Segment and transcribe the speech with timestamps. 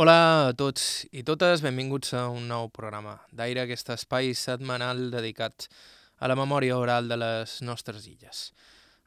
[0.00, 5.66] Hola a tots i totes, benvinguts a un nou programa d'Aire, aquest espai setmanal dedicat
[6.24, 8.40] a la memòria oral de les nostres illes.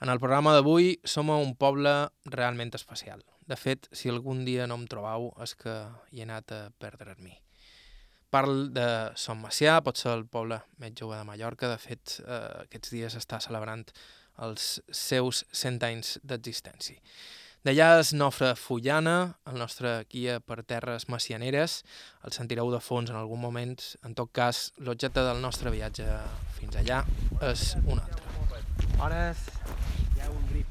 [0.06, 1.96] En el programa d'avui som a un poble
[2.30, 3.26] realment especial.
[3.50, 5.74] De fet, si algun dia no em trobau és que
[6.12, 7.40] hi he anat a perdre-m'hi.
[8.30, 8.88] Parl de
[9.18, 11.74] Som Macià, pot ser el poble més jove de Mallorca.
[11.74, 13.88] De fet, eh, aquests dies està celebrant
[14.46, 17.02] els seus 100 anys d'existència.
[17.64, 21.78] D'allà és Nofre Fullana, el nostre guia per terres macianeres.
[22.28, 23.78] El sentireu de fons en algun moment.
[24.04, 26.04] En tot cas, l'objecte del nostre viatge
[26.58, 26.98] fins allà
[27.54, 28.20] és un altre.
[29.00, 29.46] Hores.
[30.18, 30.68] Hi ha un grip.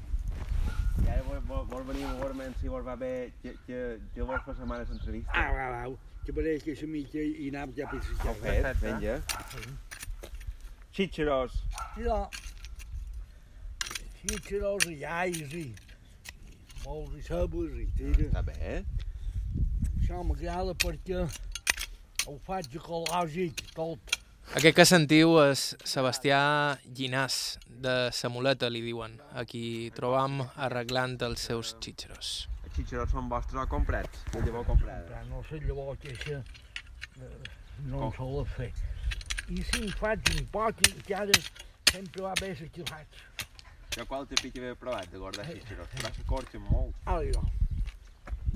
[1.01, 3.79] I ara vol, vol, vol venir a veure si vol va bé que, que,
[4.13, 5.33] que vols fer setmanes entrevista.
[5.33, 5.95] Ah, va, va,
[6.27, 8.85] que pareix que la mica i anam ja per Ho la fet, perfecte.
[8.85, 9.15] vinga.
[10.93, 11.57] Xitxeros.
[11.97, 12.21] Ja.
[14.21, 15.65] Sí, xeros i llais i
[16.87, 18.29] molts i sabes i tira.
[18.29, 18.83] Està bé.
[19.99, 24.19] Això m'agrada perquè ho faig ecològic tot.
[24.59, 26.41] Aquest que sentiu és Sebastià
[26.85, 27.37] Llinàs,
[27.83, 29.15] de Samoleta, li diuen.
[29.39, 32.33] Aquí trobam arreglant els seus xitxeros.
[32.67, 34.27] Els xitxeros són vostres o comprats?
[34.35, 35.23] De llavor comprada.
[35.31, 37.31] No sé llavors que això eh,
[37.87, 38.73] no em sol fer.
[39.49, 41.39] I si en faig un poc, encara
[41.93, 43.23] sempre va bé que faig.
[43.93, 46.95] Jo qualque pic havia provat de guardar xitxeros, però s'acorxen molt.
[47.05, 47.43] Ah, jo.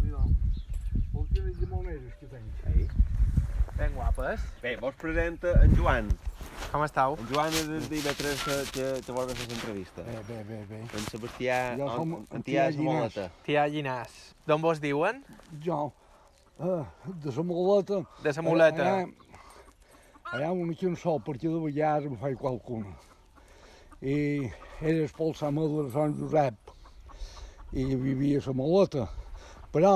[0.00, 0.22] Mira,
[1.12, 2.62] vol que de monedes que tenc.
[2.72, 2.86] Ei.
[3.76, 4.40] Ben guapes.
[4.62, 6.08] Bé, vos presenta en Joan.
[6.72, 7.18] Com estàu?
[7.20, 10.06] En Joan és el divendres que, que, que vol fer l'entrevista.
[10.08, 10.80] Bé, bé, bé, bé.
[10.96, 13.28] En Sebastià, Jo som en, Tià Tià Samoleta.
[13.44, 14.14] Tia Llinàs.
[14.48, 15.20] D'on vos diuen?
[15.66, 15.82] Jo,
[16.56, 16.82] eh,
[17.26, 18.00] de la muleta.
[18.24, 18.86] De sa muleta.
[18.86, 19.34] Allà,
[20.32, 22.96] allà una cançó, perquè de vegades em faig qualcuna.
[24.06, 24.46] I
[24.86, 26.74] era expulsament de Sant Josep
[27.74, 29.06] i vivia a la.
[29.74, 29.94] Però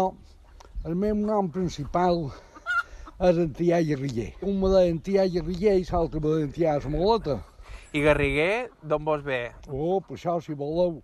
[0.88, 2.24] el meu nom principal
[3.28, 4.32] és en Tià Guerriller.
[4.42, 7.38] Un me deia en Tià Guerriller i l'altre me deia en Tià la muleta.
[7.94, 9.40] I Garriguer, d'on vos ve?
[9.68, 10.98] Oh, per això, si voleu,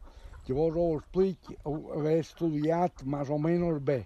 [0.50, 4.00] ho explic, ho he estudiat més o menys bé.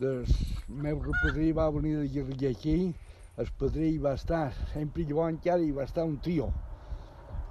[0.00, 0.24] El
[0.68, 2.94] meu repadrí va venir de Guerriller aquí,
[3.36, 6.48] el padrí va estar, sempre llavors encara hi va estar un tio,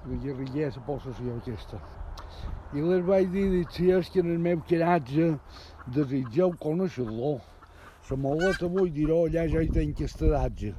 [0.06, 1.80] de Guerriller, la possessió aquesta.
[2.74, 5.34] I les vaig dir, dic, si és que en el meu caratge
[5.96, 7.34] desitgeu conèixer-lo,
[8.12, 10.74] la moleta vull dir-ho, allà ja hi tenc estadatge.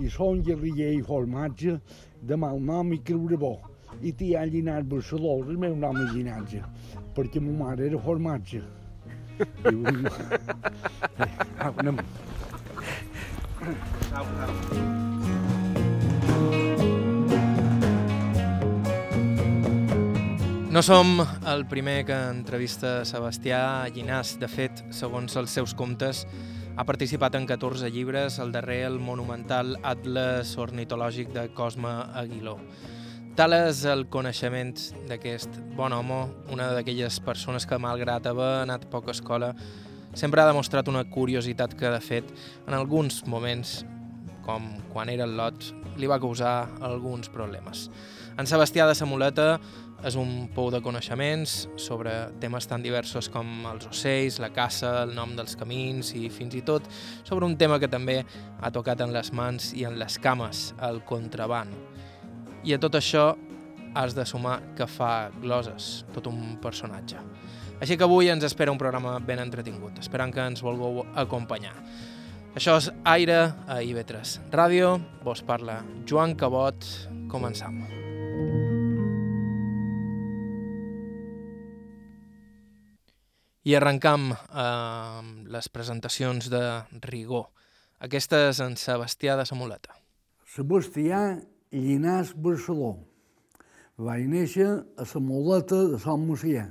[0.00, 1.76] I són guerriller i formatge,
[2.20, 3.54] de mal nom i creure bo.
[4.00, 6.62] I t'hi ha llinat Barceló, el meu nom és llinatge,
[7.16, 8.62] perquè ma mare era formatge.
[9.66, 9.82] Diu,
[11.24, 12.00] eh, anem.
[14.12, 14.89] Au, au.
[20.70, 21.18] No som
[21.50, 24.36] el primer que entrevista Sebastià Llinàs.
[24.38, 26.20] De fet, segons els seus comptes,
[26.78, 32.54] ha participat en 14 llibres, el darrer el monumental Atlas Ornitològic de Cosme Aguiló.
[33.34, 34.76] Tal és el coneixement
[35.10, 36.20] d'aquest bon home,
[36.54, 39.50] una d'aquelles persones que, malgrat haver anat a poca escola,
[40.14, 42.30] sempre ha demostrat una curiositat que, de fet,
[42.68, 43.80] en alguns moments,
[44.46, 47.88] com quan era el lot, li va causar alguns problemes.
[48.38, 49.56] En Sebastià de Samoleta
[50.06, 55.14] és un pou de coneixements sobre temes tan diversos com els ocells, la caça, el
[55.16, 56.86] nom dels camins i fins i tot
[57.22, 58.20] sobre un tema que també
[58.60, 61.72] ha tocat en les mans i en les cames, el contraban.
[62.64, 63.34] I a tot això
[63.94, 67.20] has de sumar que fa gloses, tot un personatge.
[67.80, 71.74] Així que avui ens espera un programa ben entretingut, esperant que ens vulgueu acompanyar.
[72.56, 73.38] Això és Aire
[73.70, 76.90] a IB3 Ràdio, vos parla Joan Cabot,
[77.30, 77.84] començam.
[83.68, 86.62] I arrencam amb les presentacions de
[87.04, 87.50] rigor.
[88.00, 89.92] Aquesta és en Sebastià de Samoleta.
[90.48, 91.20] Sebastià
[91.70, 92.94] Llinàs Barceló.
[94.00, 96.64] Vaig néixer a la Moleta de Sant Macià.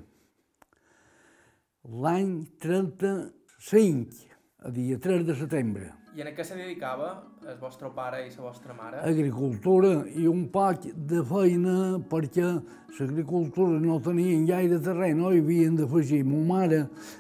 [1.86, 2.34] L'any
[2.66, 4.26] 35,
[4.66, 5.92] a dia 3 de setembre.
[6.18, 7.10] I en què se dedicava
[7.46, 9.02] el vostre pare i la vostra mare?
[9.06, 12.48] Agricultura i un poc de feina perquè
[12.98, 16.24] l'agricultura no tenien gaire terreny, no hi havien d'afegir.
[16.26, 16.80] Ma mare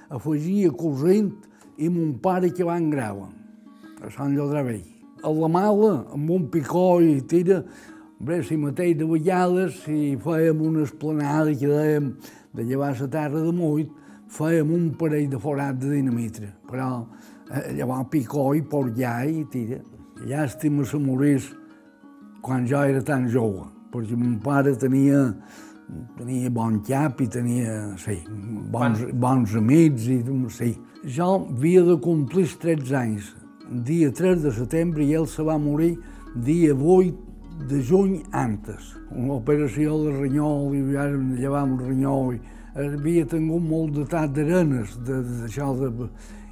[0.09, 1.29] afegia cosint
[1.77, 3.29] i mon pare que van grava
[4.01, 4.81] a Sant Llodravell.
[5.21, 7.61] A la mala, amb un picó i tira,
[8.19, 12.13] bé, si mateix de vegades, si fèiem una esplanada que dèiem
[12.57, 13.93] de llevar la terra de muit,
[14.33, 17.05] fèiem un parell de forat de dinamitra, però
[17.49, 19.79] eh, llavors picó i porllà i tira.
[20.25, 21.49] Llàstima se morís
[22.41, 25.25] quan jo era tan jove, perquè mon pare tenia
[26.17, 28.19] tenia bon cap i tenia, sí,
[28.71, 30.19] bons, bons amics i
[30.53, 30.73] sí.
[31.05, 33.31] Jo havia de complir els 13 anys,
[33.87, 35.95] dia 3 de setembre, i ell se va morir
[36.35, 38.93] dia 8 de juny antes.
[39.11, 42.41] Una operació de ranyol, i vam llevar el ranyol, i
[42.79, 46.09] havia tingut molt de tat d'arenes, d'això de, de,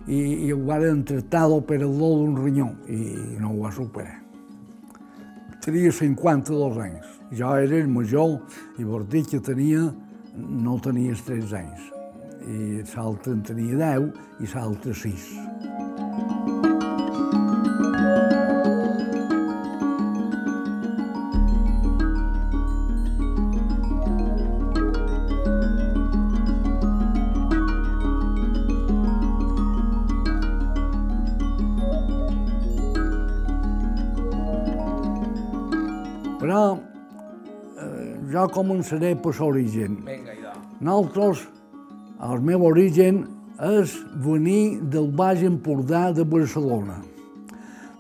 [0.08, 4.22] i, i ho van tractar l'operador d'un ranyó, i no ho va superar.
[5.64, 7.14] Tenia 52 anys.
[7.36, 8.38] Jo era el major
[8.80, 9.90] i vol dir que tenia,
[10.38, 11.92] no tenia 13 anys.
[12.48, 14.08] I l'altre en tenia 10
[14.40, 15.87] i l'altre 6.
[38.48, 39.98] Jo començaré per l'origen.
[40.80, 41.48] Nosaltres,
[42.24, 43.26] el meu origen
[43.60, 47.02] és venir del Baix Empordà de Barcelona,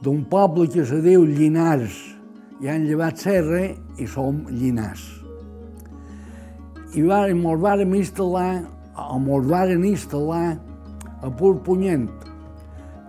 [0.01, 2.15] d'un poble que se diu Llinars.
[2.61, 3.67] I han llevat serra
[3.99, 5.03] i som Llinars.
[6.97, 8.63] I mos vàrem instal·lar,
[8.97, 10.57] o mos vàrem instal·lar
[11.21, 12.07] a Purpunyent,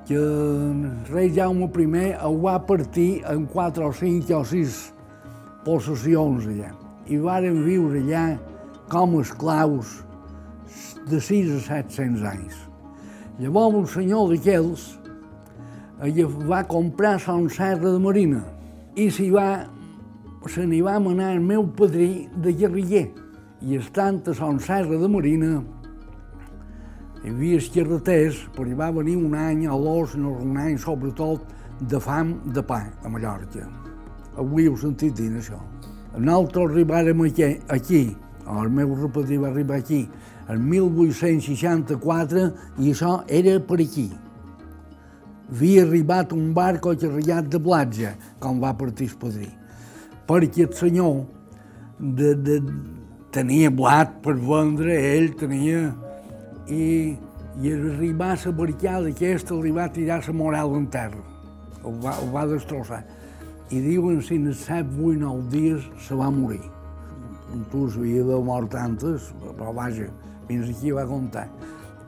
[0.09, 4.93] que el rei Jaume I ho va partir en quatre o cinc o sis
[5.65, 6.88] possessions allà.
[7.09, 8.25] I vàrem viure allà
[8.93, 9.99] com a esclaus
[11.09, 12.57] de 6 a 700 anys.
[13.39, 14.99] Llavors un senyor d'aquells
[16.49, 18.43] va comprar Son Serra de Marina
[18.99, 19.67] i s'hi va,
[20.47, 23.09] se n'hi va manar el meu padrí de guerriller.
[23.63, 25.57] I estant a Son Serra de Marina
[27.25, 30.79] hi havia els carreters, però hi va venir un any o dos, no un any
[30.79, 33.67] sobretot, de fam de pa a Mallorca.
[34.39, 35.59] Avui heu sentit dir això.
[36.19, 38.03] Nosaltres arribàrem aquí, aquí
[38.49, 40.09] el meu repadrí va arribar aquí,
[40.49, 42.47] el 1864,
[42.81, 44.09] i això era per aquí.
[45.49, 49.49] Havia arribat un barco carregat de platja, com va partir el padrí.
[50.29, 51.23] Perquè el senyor
[51.99, 52.59] de, de,
[53.33, 55.89] tenia blat per vendre, ell tenia...
[56.69, 57.17] I,
[57.65, 61.23] i arribar a la barricada aquesta li va tirar la moral en terra.
[61.83, 63.01] Ho va, ho va destrossar
[63.71, 66.63] i diuen si en 7, 8, 9 dies se va morir.
[67.73, 70.09] Tu havia de mort tantes, però vaja,
[70.49, 71.47] fins aquí va comptar.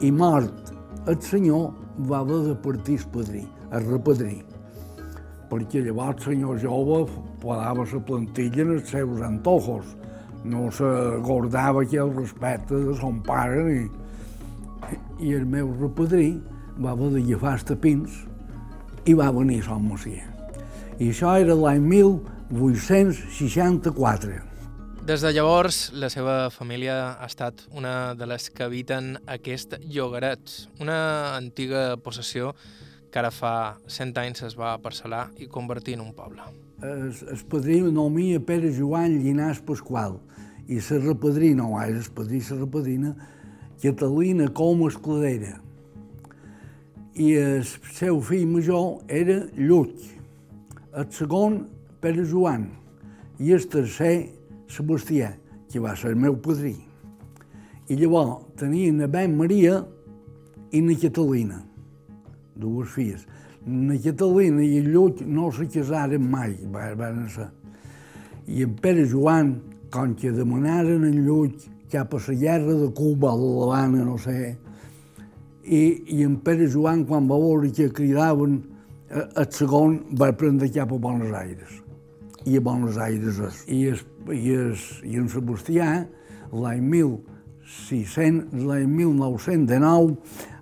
[0.01, 0.73] I mort,
[1.07, 1.71] el senyor
[2.09, 4.39] va haver de partir el padrí, el repadrí,
[5.51, 7.01] perquè llavors el senyor jove
[7.43, 9.97] podava la plantilla en els seus antojos,
[10.45, 10.89] no se
[11.21, 13.89] guardava el respecte de son pare ni...
[15.21, 16.41] I el meu repadrí
[16.81, 18.19] va haver de agafar els tapins
[19.05, 20.30] i va venir Son Macià
[21.01, 24.35] i això era l'any 1864.
[25.09, 30.69] Des de llavors, la seva família ha estat una de les que habiten aquest llogaret,
[30.79, 32.53] una antiga possessió
[33.11, 36.45] que ara fa 100 anys es va parcel·lar i convertir en un poble.
[36.85, 40.21] El, el padrí nomia Pere Joan Llinàs Pasqual
[40.69, 43.17] i la repadrina, o és el padrí la repadrina,
[43.81, 45.65] Catalina Com Escladera.
[47.17, 50.20] I el seu fill major era Lluc,
[50.97, 51.65] el segon
[52.01, 52.67] Pere Joan
[53.41, 54.15] i el tercer
[54.71, 55.33] Sebastià,
[55.71, 56.77] que va ser el meu padrí.
[57.91, 59.81] I llavors tenien a Ben Maria
[60.71, 61.59] i na Catalina,
[62.55, 63.27] dues filles.
[63.67, 67.51] Na Catalina i el Lluc no se casaren mai, van ser.
[68.47, 69.57] I en Pere Joan,
[69.91, 74.57] com que demanaren en Lluc cap a la guerra de Cuba, de l'Havana, no sé,
[75.65, 75.83] i,
[76.15, 78.61] i en Pere Joan, quan va veure que cridaven,
[79.11, 81.81] el segon va prendre cap a Buenos Aires
[82.47, 83.65] i a Buenos Aires és.
[83.67, 86.07] I, es, i, es, i en Sebastià,
[86.53, 90.15] l'any 1600, l'any 1919,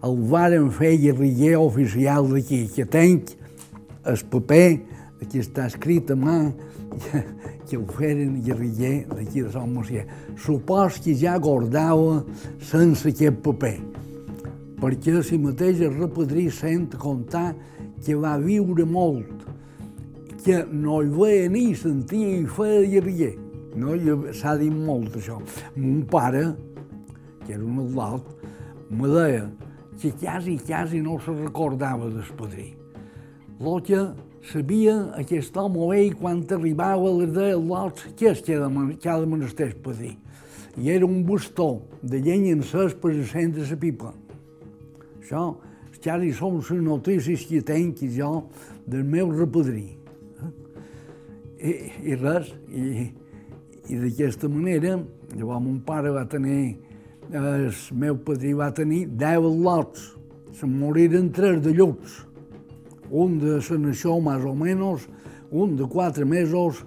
[0.09, 3.35] el varen fer guerriller oficial d'aquí, que tenc
[4.09, 4.81] el paper,
[5.23, 6.39] aquí està escrit a mà,
[7.69, 10.07] que el feren guerriller d'aquí de Sant Macià.
[10.41, 12.25] Supos que ja guardava
[12.65, 13.77] sense aquest paper,
[14.83, 17.53] perquè si mateix el repadrí sent contar
[18.05, 19.45] que va viure molt,
[20.45, 23.35] que no hi veia ni sentia i feia guerriller.
[23.79, 23.95] No?
[24.35, 25.39] S'ha dit molt, això.
[25.77, 26.45] Mon pare,
[27.45, 28.31] que era un adult,
[28.91, 29.49] me deia
[30.01, 32.75] que quasi, quasi no se recordava del padrí.
[33.59, 34.01] El que
[34.47, 38.59] sabia aquest home ell quan arribava li deia l'altre que és de,
[39.03, 40.15] que ha de menester el padrí.
[40.79, 44.13] I era un bastó de llenya encès per encendre la pipa.
[45.19, 45.57] Això,
[46.01, 48.49] són les notícies que tenc jo
[48.87, 49.99] del meu repadrí
[51.59, 51.73] i,
[52.07, 53.09] i res, i,
[53.89, 54.99] i d'aquesta manera
[55.37, 56.79] Llavors mon pare va tenir,
[57.29, 60.15] el meu padrí va tenir 10 lots.
[60.57, 62.23] Se'n moriren tres de lluts.
[63.11, 65.07] Un de la naixó, més o menys,
[65.51, 66.83] un de quatre mesos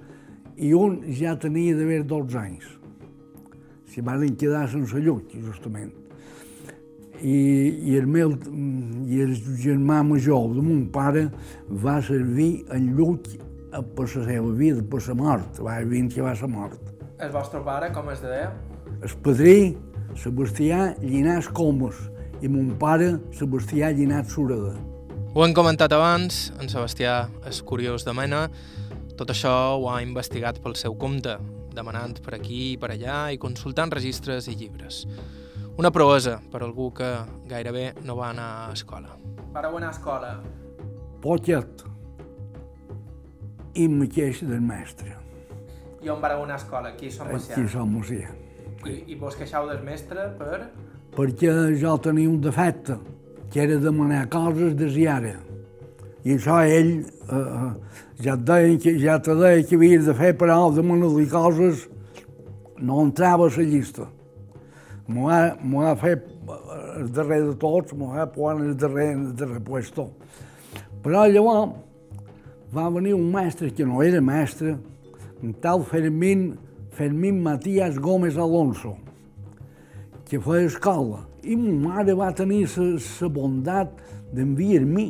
[0.58, 2.67] i un ja tenia d'haver 12 anys.
[3.91, 6.00] S'hi van quedar sense llut, justament.
[7.22, 7.38] I,
[7.92, 8.34] i, el meu,
[9.06, 11.28] I el germà major de mon pare
[11.84, 13.20] va servir en lluny
[13.72, 16.82] per la seva vida, per la mort, va dir que va ser mort.
[17.22, 18.50] El vostre pare, com es deia?
[19.01, 19.78] El padrí,
[20.18, 22.00] Sebastià Llinàs Comas,
[22.42, 24.74] i mon pare, Sebastià Llinàs Sureda.
[25.32, 28.48] Ho hem comentat abans, en Sebastià és curiós de mena,
[29.16, 31.38] tot això ho ha investigat pel seu compte,
[31.72, 35.06] demanant per aquí i per allà i consultant registres i llibres.
[35.80, 37.08] Una proesa per algú que
[37.48, 39.16] gairebé no va anar a escola.
[39.54, 40.32] Vareu anar a escola?
[41.24, 41.86] Poquet.
[43.80, 45.16] I mateix del mestre.
[46.04, 46.92] I on vareu anar a escola?
[46.92, 47.56] Aquí a Sant Macià?
[47.56, 48.34] Aquí a Sant Macià.
[48.84, 50.66] I, I vos queixau del mestre per...?
[51.16, 52.98] Perquè jo tenia un defecte,
[53.51, 55.36] que era demanar coses desiara.
[56.24, 57.70] I això ell eh,
[58.22, 61.88] ja, et deia que, ja te deia que havies de fer, però demanar-li coses
[62.80, 64.08] no entrava a la llista.
[65.12, 66.27] M'ho ha, ha fet
[66.96, 70.08] el darrer de tots, m'ho ha posat el darrer, el darrer puesto.
[71.03, 71.75] Però llavors
[72.72, 74.77] va venir un mestre que no era mestre,
[75.41, 76.53] un tal Fermín,
[76.96, 78.96] Fermín Matías Gómez Alonso,
[80.30, 81.25] que feia escola.
[81.44, 83.98] I ma mare va tenir la bondat
[84.32, 85.10] d'enviar-me.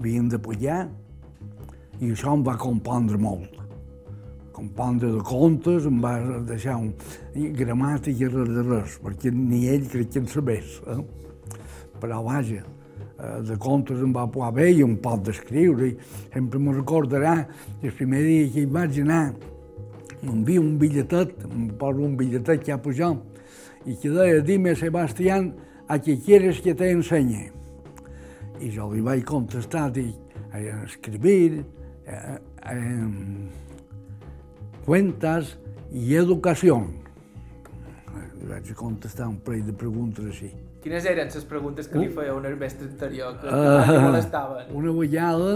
[0.00, 0.86] Havien de pujar.
[2.00, 3.59] I això em va compondre molt.
[4.60, 6.90] Compondre de contes, em va deixar un
[7.56, 10.74] gramàtica i res de res, perquè ni ell crec que en sabés.
[10.84, 10.98] Eh?
[12.00, 12.60] Però vaja,
[13.48, 15.94] de contes em va posar bé i un pot d'escriure.
[16.34, 17.38] Sempre me recordarà
[17.80, 19.22] el primer dia que hi vaig anar,
[20.20, 23.24] m'envia un bitlletet, em posa un bitlletet que ha pujat,
[23.86, 25.54] y que deia, dime, Sebastián,
[25.88, 27.48] a què quieres que te enseñe?
[28.60, 31.64] I jo li vaig contestar, dic, a escribir,
[32.04, 32.36] eh,
[32.68, 33.69] eh,
[34.86, 35.56] cuentas
[35.92, 36.80] i educació.
[38.40, 40.50] Li vaig contestar un parell de preguntes així.
[40.80, 44.70] Quines eren les preguntes que li feia un mestre anterior que, que uh, molestaven?
[44.80, 45.50] Una vegada,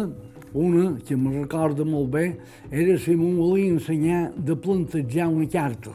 [0.53, 2.27] una que me recorda molt bé,
[2.71, 5.95] era si m'ho volia ensenyar de plantejar una carta.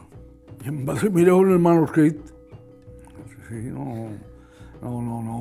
[0.60, 2.18] I em va mirar un manuscrit.
[3.46, 4.10] Sí, no,
[4.82, 5.38] no, no, no.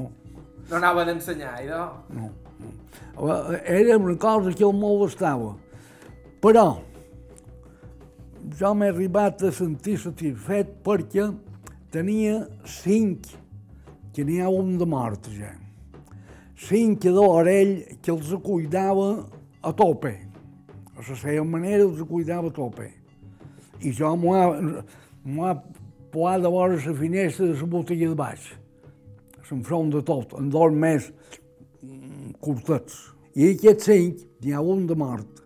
[0.70, 1.82] No anava d'ensenyar, idò?
[2.14, 2.30] No,
[2.62, 3.42] no.
[3.66, 5.56] Era una cosa que el molestava.
[6.40, 6.68] Però
[8.58, 11.28] jo m'he arribat a sentir satisfet perquè
[11.94, 13.28] tenia cinc,
[14.14, 15.52] que n'hi ha un de mort ja.
[16.60, 19.10] Cinc de l'orell que els cuidava
[19.62, 20.16] a tope.
[20.98, 22.90] A la seva manera els cuidava a tope.
[23.80, 24.48] I jo m'ho ha,
[25.48, 25.54] ha
[26.12, 28.50] posat a vora la finestra de la botella de baix,
[29.48, 31.12] s'enfront de tot, en dos més
[32.44, 32.98] curtets.
[33.38, 35.44] I aquests cinc, n'hi ha un de mort,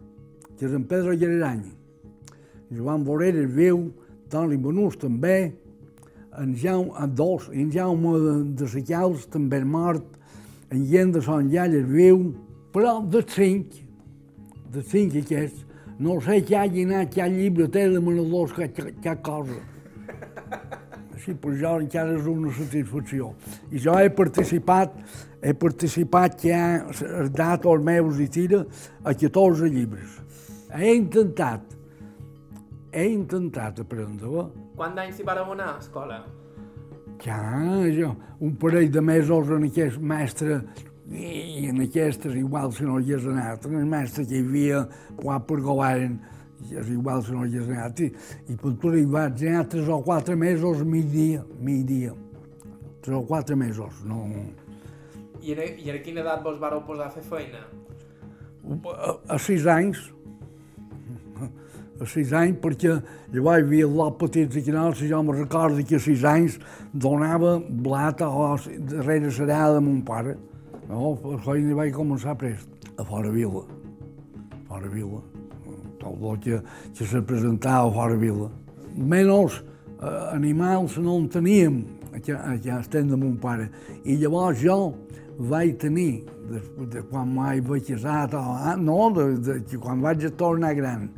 [0.57, 1.82] que és en Pedro Llarany,
[2.75, 3.91] Joan és viu,
[4.29, 5.53] Toni Benús també,
[6.37, 10.05] en Jaume, en dos, en Jaume de, de Sacals també és mort,
[10.71, 12.33] en Gent de Son Llall és viu,
[12.73, 13.75] però de cinc,
[14.73, 15.65] de cinc aquests,
[15.99, 19.59] no sé què hagi anat, què llibreter de menadors, què, què, què cosa.
[21.13, 23.29] Així, per jo encara és una satisfacció.
[23.71, 24.97] I jo he participat,
[25.45, 28.63] he participat que ha dat els meus i tira
[29.05, 30.17] a 14 llibres.
[30.73, 31.61] He intentat,
[32.93, 34.47] he intentat aprendre-la.
[34.77, 36.21] Quant d'anys hi vareu anar a escola?
[37.23, 37.39] Ja,
[37.93, 40.61] jo, un parell de mesos en aquest mestre
[41.13, 43.65] i en aquestes igual si no hi has anat.
[43.67, 44.83] En el mestre que hi havia
[45.19, 46.17] quan per govern
[46.71, 47.99] és igual si no hi has anat.
[47.99, 48.09] I,
[48.53, 52.13] i per tot hi vaig anar tres o quatre mesos, mig dia, mig dia.
[53.03, 54.25] Tres o quatre mesos, no...
[55.43, 57.65] I a, i a quina edat vos vareu posar a fer feina?
[58.63, 60.22] A, a sis anys, a
[62.09, 62.95] sis anys, perquè
[63.33, 66.57] llavors hi havia lot petits i canals, i jo me recordo que a sis anys
[66.93, 68.55] donava blat o
[68.89, 70.37] darrere serà de mon pare.
[70.89, 71.13] No,
[71.45, 72.67] feina vaig començar prest,
[72.97, 73.63] a fora vila,
[74.51, 75.21] a fora vila.
[76.01, 76.59] Tot el que,
[76.97, 78.49] que se presentava a fora vila.
[78.95, 79.61] Menys
[80.01, 81.83] eh, animals no en teníem,
[82.21, 83.69] ja estem de mon pare.
[84.03, 84.93] I llavors jo
[85.39, 90.73] vaig tenir, de, de quan mai vaig ah, no, de, de, de, quan vaig tornar
[90.75, 91.09] gran,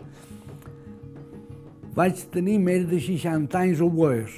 [1.95, 4.33] vaig tenir més de 60 anys oboes.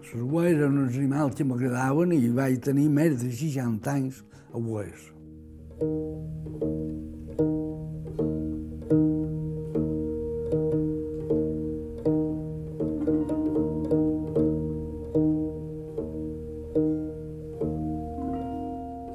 [0.00, 4.18] Les oboes eren uns animals que m'agradaven i vaig tenir més de 60 anys
[4.50, 5.04] oboes.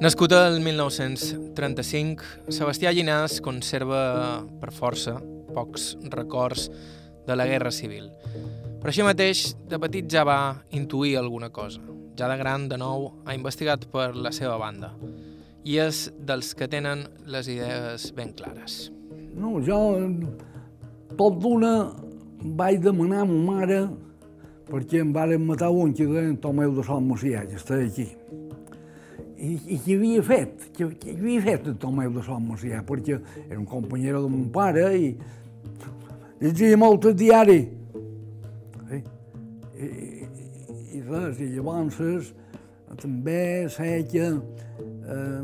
[0.00, 4.00] Nascut el 1935, Sebastià Llinàs conserva
[4.64, 5.18] per força
[5.52, 6.70] pocs records
[7.26, 8.10] de la Guerra Civil.
[8.82, 10.38] Per això mateix, de petit ja va
[10.74, 11.82] intuir alguna cosa.
[12.18, 14.92] Ja de gran, de nou, ha investigat per la seva banda.
[15.64, 18.90] I és dels que tenen les idees ben clares.
[19.38, 19.78] No, jo
[21.16, 21.92] tot d'una
[22.42, 23.78] vaig demanar a ma mare
[24.66, 28.08] perquè em varen matar un que deien Tomeu de Sant Macià, que està aquí.
[29.42, 30.68] I, i què havia fet?
[30.76, 32.82] Què, què havia fet el Tomeu de Sant Macià?
[32.88, 35.12] Perquè era un company de mon pare i
[36.42, 37.60] llegia molt el diari.
[38.90, 38.98] I,
[39.78, 39.90] i,
[40.98, 42.32] i res, i llavors
[43.00, 45.42] també sé que eh,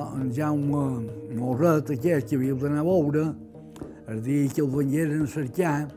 [0.00, 0.82] en Jaume
[1.36, 3.24] Moret, aquest que havia d'anar a veure,
[4.10, 5.88] el dia que el vengueren cercar,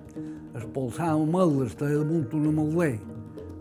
[0.54, 2.98] expulsava mal, estava damunt una malder.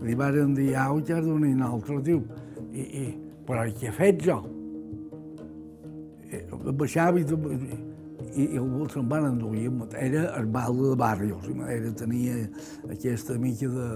[0.02, 2.24] Li varen dir, au, ja has donat un altre, diu.
[2.72, 3.04] I, i,
[3.46, 4.40] però què he fet jo?
[6.32, 6.42] I,
[6.76, 7.80] baixava i, i,
[8.34, 8.48] i
[8.92, 9.70] se'n van enduir.
[9.98, 12.42] Era el balde de Barrios, era, tenia
[12.90, 13.88] aquesta mica de...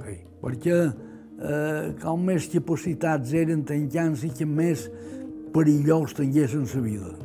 [0.00, 0.18] Sí.
[0.40, 4.86] Perquè eh, com més capacitats eren tancant i que més
[5.52, 7.18] perillós tinguessin la vida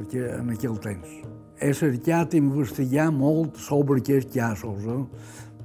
[0.00, 1.12] perquè en aquell temps.
[1.60, 5.02] He cercat investigar molt sobre aquests casos, eh?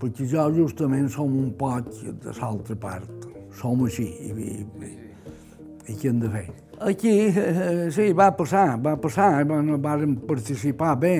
[0.01, 3.29] perquè jo justament som un poc de l'altra part.
[3.55, 4.91] Som així, i, i,
[5.87, 6.49] i què hem de fer?
[6.79, 11.15] Aquí, eh, sí, va passar, va passar, vam participar bé,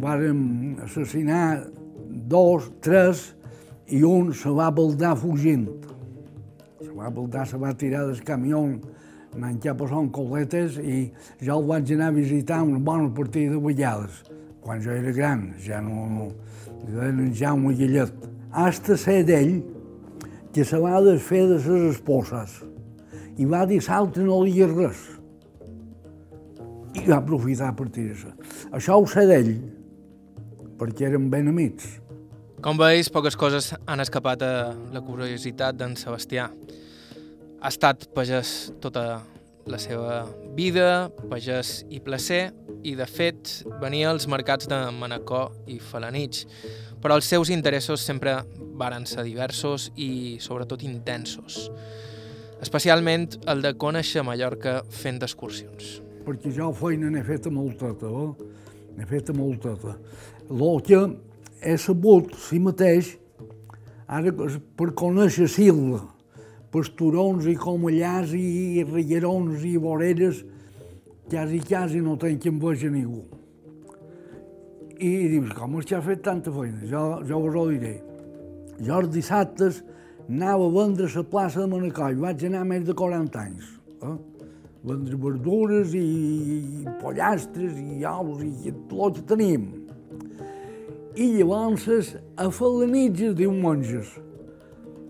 [0.00, 1.66] vàrem assassinar
[2.08, 3.34] dos, tres,
[3.92, 5.66] i un se va baldar fugint.
[6.80, 8.62] Se va baldar, se va tirar del camió
[9.36, 13.60] anant cap a Coletes i jo el vaig anar a visitar una bona partida de
[13.60, 14.24] vegades,
[14.62, 16.32] quan jo era gran, ja no...
[16.88, 18.10] no era en Jaume Guillet.
[18.52, 19.60] Hasta ser d'ell
[20.54, 22.62] que se va desfer de ses esposes
[23.36, 25.04] i va dir l'altre no digués res.
[26.96, 28.32] I va aprofitar per tirar-se.
[28.72, 29.52] Això ho sé d'ell,
[30.80, 31.98] perquè eren ben amics.
[32.64, 34.52] Com veus, poques coses han escapat a
[34.94, 36.48] la curiositat d'en Sebastià.
[37.60, 39.20] Ha estat pagès tota
[39.66, 40.24] la seva
[40.56, 42.54] vida, pagès i placer,
[42.86, 43.50] i de fet
[43.82, 46.44] venia als mercats de Manacor i Falanich,
[47.02, 48.38] però els seus interessos sempre
[48.78, 51.66] varen ser diversos i sobretot intensos,
[52.62, 56.00] especialment el de conèixer Mallorca fent excursions.
[56.26, 58.50] Perquè jo feina n'he feta molteta, eh?
[58.96, 59.96] n'he feta molteta.
[60.50, 61.00] El que
[61.62, 63.14] he sabut, si mateix,
[64.06, 66.02] ara per conèixer Silva,
[66.72, 70.42] pasturons i comellars i rierons i voreres,
[71.30, 73.24] quasi, quasi no tenc vegi ningú.
[74.96, 76.80] I dius, com és que ha fet tanta feina?
[76.88, 77.98] Jo, jo vos ho diré.
[78.80, 79.82] Jo els dissabtes
[80.28, 83.68] anava a vendre a la plaça de Manacor, vaig anar més de 40 anys.
[84.02, 84.16] Eh?
[84.86, 86.02] Vendre verdures i,
[86.82, 89.66] i pollastres i ous i tot el que teníem.
[91.16, 94.10] I llavors a Falanitges diumenges,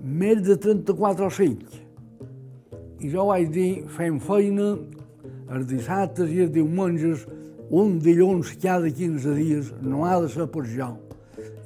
[0.03, 1.81] més de 34 o 5.
[3.01, 4.77] I jo vaig dir, fem feina
[5.51, 7.27] els dissabtes i els diumenges,
[7.71, 10.93] un dilluns cada 15 dies, no ha de ser per jo.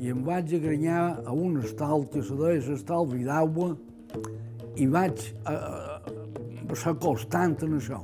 [0.00, 3.74] I em vaig agranyar a un estal que se deia l'estal Vidaua
[4.80, 8.00] i vaig a, a, ser constant en això.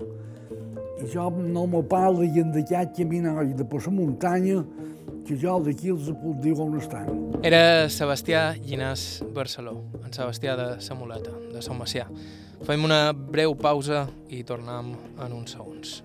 [1.01, 4.61] I jo no me parlo i en d'aquest caminar i de per la muntanya
[5.27, 7.09] que jo d'aquí els puc dir on estan.
[7.41, 12.07] Era Sebastià Llinàs Barceló, en Sebastià de Samoleta, de Sant Macià.
[12.67, 16.01] Fem una breu pausa i tornem en uns segons.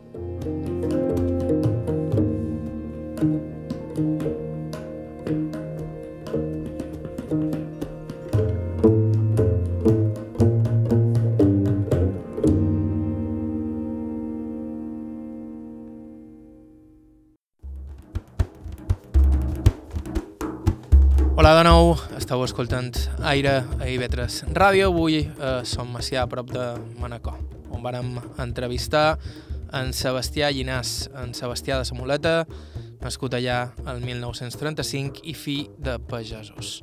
[21.42, 22.92] Hola de nou, esteu escoltant
[23.26, 24.92] Aire a Ivetres Ràdio.
[24.92, 26.66] Avui a Som Macià, a prop de
[27.02, 27.40] Manacor,
[27.74, 28.12] on vàrem
[28.44, 29.16] entrevistar
[29.74, 32.36] en Sebastià Llinàs, en Sebastià de Samoleta,
[33.02, 33.58] nascut allà
[33.90, 36.76] el 1935 i fi de pagesos.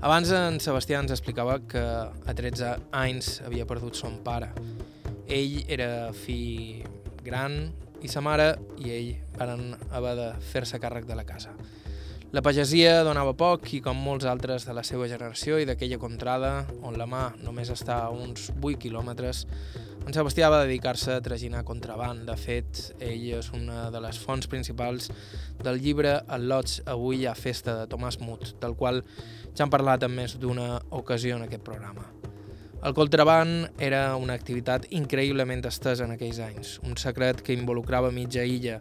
[0.00, 4.54] Abans en Sebastià ens explicava que a 13 anys havia perdut son pare.
[5.28, 6.88] Ell era fill
[7.20, 7.66] gran
[8.00, 11.52] i sa mare i ell van haver de fer-se càrrec de la casa.
[12.34, 16.48] La pagesia donava poc i com molts altres de la seva generació i d'aquella contrada,
[16.82, 19.44] on la mà només està a uns 8 quilòmetres,
[20.02, 22.24] en Sebastià va dedicar-se a traginar contraband.
[22.26, 25.12] De fet, ell és una de les fonts principals
[25.62, 29.04] del llibre El Lots avui a festa de Tomàs Mut, del qual
[29.54, 32.08] ja hem parlat en més d'una ocasió en aquest programa.
[32.82, 38.42] El contraband era una activitat increïblement estesa en aquells anys, un secret que involucrava mitja
[38.42, 38.80] illa,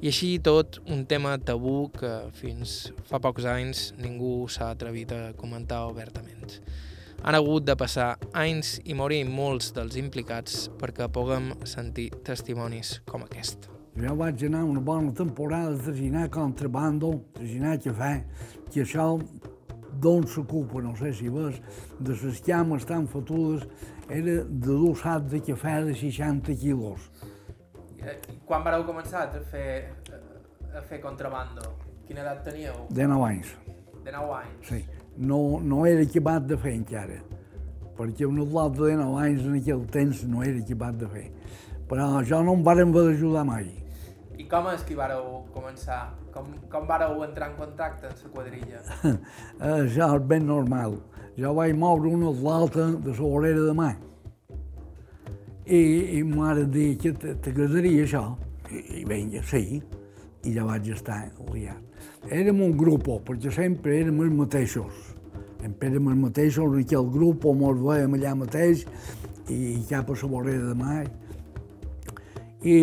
[0.00, 5.22] i així tot un tema tabú que fins fa pocs anys ningú s'ha atrevit a
[5.38, 6.60] comentar obertament.
[7.26, 13.26] Han hagut de passar anys i morir molts dels implicats perquè puguem sentir testimonis com
[13.26, 13.66] aquest.
[13.98, 18.12] Jo vaig anar una bona temporada a traginar contrabando, traginar cafè,
[18.70, 19.16] que això
[19.98, 21.58] d'on s'ocupa, no sé si ves,
[21.98, 23.66] de les llames tan fotudes,
[24.08, 27.10] era de dur sac de cafè de 60 quilos.
[28.46, 29.92] Quan vareu començar a fer,
[30.74, 31.74] a fer contrabando?
[32.06, 32.86] Quina edat teníeu?
[32.90, 33.56] De 9 anys,
[34.04, 34.68] De 9 anys?
[34.68, 34.84] sí.
[35.18, 37.16] No, no era equipat de fer encara,
[37.98, 41.24] perquè un atleta de 9 anys en aquell temps no era equipat de fer.
[41.88, 43.66] Però jo no em varen haver d'ajudar mai.
[44.38, 46.14] I com és que vareu començar?
[46.30, 48.82] Com, com vareu entrar en contacte amb la quadrilla?
[49.74, 51.00] Això és ben normal.
[51.36, 53.90] Jo vaig moure un atleta de la vorera de mà.
[55.68, 55.80] I,
[56.18, 58.22] i mare dir que t'agradaria això.
[58.70, 59.80] I, I vinga, sí.
[60.46, 61.20] I ja vaig estar
[61.52, 61.84] liat.
[62.32, 65.04] Érem un grup, perquè sempre érem els mateixos.
[65.60, 68.86] Sempre érem els mateixos en aquell grup, mos veiem allà mateix,
[69.48, 71.02] i cap a la vorera de mà.
[72.62, 72.78] I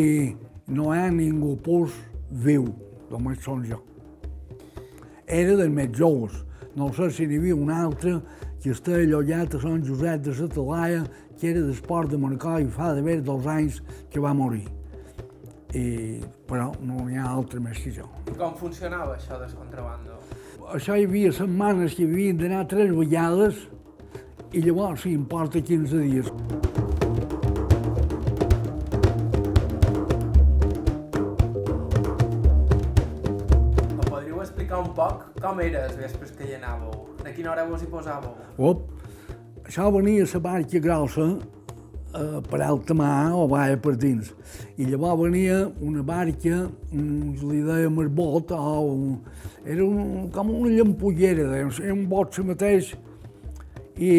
[0.67, 1.98] no hi ha ningú pus
[2.30, 2.69] viu,
[3.12, 3.82] només som jo
[5.28, 6.43] era dels més joves.
[6.76, 8.19] No sé si n'hi havia un altre
[8.62, 11.04] que estava allotjat a Sant Josep de la Talaia,
[11.39, 14.65] que era d'esport de Manacor i fa d'haver dos anys que va morir.
[15.76, 18.08] I, però no n'hi ha altre més que jo.
[18.39, 20.15] Com funcionava això del contrabando?
[20.71, 23.60] Això hi havia setmanes que havien d'anar tres vegades
[24.56, 26.32] i llavors si em porta 15 dies.
[33.91, 37.04] Em podríeu explicar un poc com era els vespres que hi anàveu?
[37.21, 38.32] De quina hora vos hi posàveu?
[38.58, 38.88] Op,
[39.65, 41.25] això venia la barca grossa
[42.15, 44.32] eh, per alta mà o vaia per dins.
[44.78, 49.19] I llavors venia una barca, mm, li dèiem el bot, o un,
[49.65, 52.93] era un, com una llampullera, dèiem, era un bot se mateix,
[53.97, 54.13] i,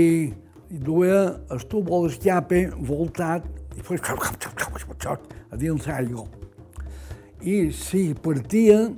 [0.71, 6.27] i duia el tubo d'escape voltat i fos a dins l'aigua.
[7.47, 8.89] I si partia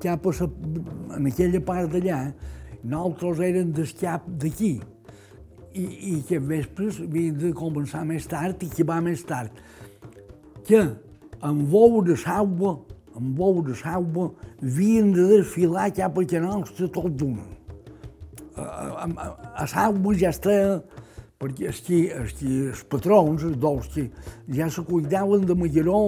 [0.00, 0.46] cap a sa,
[1.16, 2.20] en aquella part d'allà,
[2.84, 4.78] nosaltres érem d'escap d'aquí.
[5.78, 9.54] I, i que vespres havien de començar més tard i que va més tard.
[10.66, 10.82] Que
[11.48, 12.74] en bou de saua,
[13.18, 17.46] en bou de saua, havien de desfilar cap a que nostre tot d'una.
[18.58, 19.28] A, a, a,
[19.62, 20.80] a saua ja estava
[21.38, 24.08] perquè els, que, els, que, els patrons, els dos que
[24.54, 26.00] ja se cuidaven de Magaró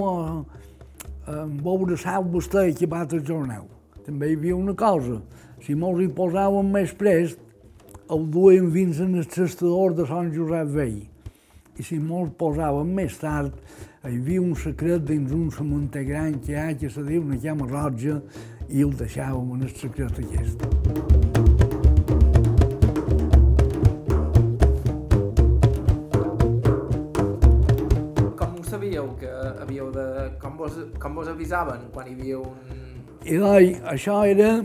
[1.31, 3.69] en veure sau vostè equipat al jornal.
[4.07, 5.21] També hi havia una cosa,
[5.63, 7.39] si mos hi posàvem més prest,
[8.11, 10.97] el duien fins en el testador de Sant Josep Vell.
[11.79, 13.55] I si mos posàvem més tard,
[14.03, 17.39] hi havia un secret dins un cementer gran que hi ha, que se diu una
[17.39, 18.19] llama roja,
[18.67, 20.67] i el deixàvem en el secret aquest.
[28.43, 30.07] Com ho sabíeu que havíeu de...
[30.43, 32.79] Com vos, com vos avisaven quan hi havia un...
[33.23, 34.57] I doi, això era,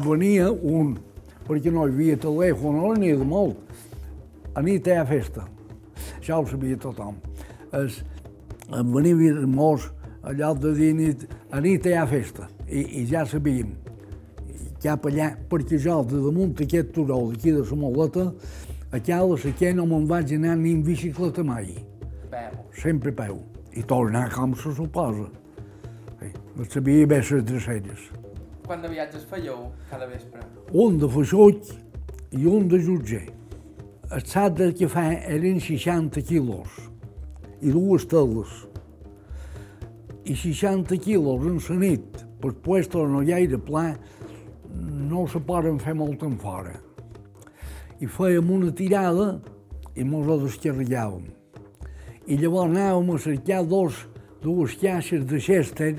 [0.00, 0.96] venia un,
[1.46, 3.56] perquè no hi havia telèfon, no n'hi de molt.
[4.54, 5.46] A nit ha festa.
[6.18, 7.16] Això ho sabia tothom.
[7.74, 8.02] Es,
[8.70, 9.90] venia molts
[10.24, 12.48] allò de dir nit, a nit ha festa.
[12.68, 13.74] I, i ja sabíem
[14.84, 18.26] cap allà, perquè jo de damunt aquest turó d'aquí de la Moleta,
[18.92, 21.72] a Cala Saquer no me'n vaig anar ni en bicicleta mai,
[22.30, 22.58] Peu.
[22.82, 23.40] sempre peu.
[23.72, 25.30] I tornar com se suposa.
[26.20, 28.04] Sí, no sabia bé les dreceres.
[28.64, 30.40] Quant de viatges fèieu cada vespre?
[30.72, 31.68] un de feixuig
[32.32, 33.26] i un de jutger.
[34.10, 35.04] El sac de cafè
[35.36, 36.78] eren 60 quilos
[37.60, 38.54] i dues teles.
[40.24, 43.90] I 60 quilos en la nit, per puesto no gaire pla,
[45.12, 46.74] no se poden fer molt en fora.
[48.00, 49.28] I fèiem una tirada
[49.94, 51.28] i mos la descarregàvem.
[52.26, 54.06] I llavors anàvem a cercar dos,
[54.42, 55.94] dues caixes de Chester,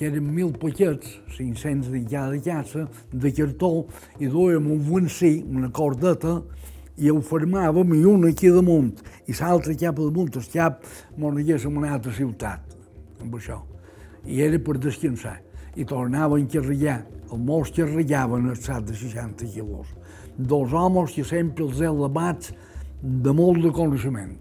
[0.00, 3.84] que eren mil paquets, 500 de cada caixa, de cartó,
[4.16, 6.38] i duèiem un vencí, una cordeta,
[6.96, 8.94] i ho fermàvem, i una aquí damunt,
[9.28, 10.88] i l'altra cap damunt, el cap,
[11.20, 11.36] mos
[11.68, 12.72] anat a ciutat,
[13.20, 13.60] amb això.
[14.24, 15.36] I era per descansar.
[15.76, 16.98] I tornaven a carregar.
[17.30, 19.92] Els meus carregaven el sac de 60 quilos.
[20.38, 22.54] Dos homes que sempre els he elevats
[23.02, 24.36] de molt de coneixement.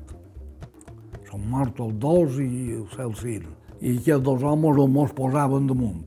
[1.27, 3.58] Són morts els dos i el Celcir.
[3.79, 6.05] I aquests dos homes els mos posaven damunt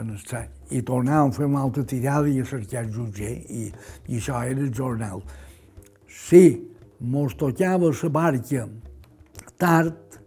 [0.00, 0.50] en el sac.
[0.72, 3.66] I tornàvem a fer una altra tirada i a cercar el jutger, i,
[4.08, 5.20] i això era el jornal.
[6.08, 6.44] Si
[7.00, 8.64] mos tocava la barca
[9.60, 10.18] tard,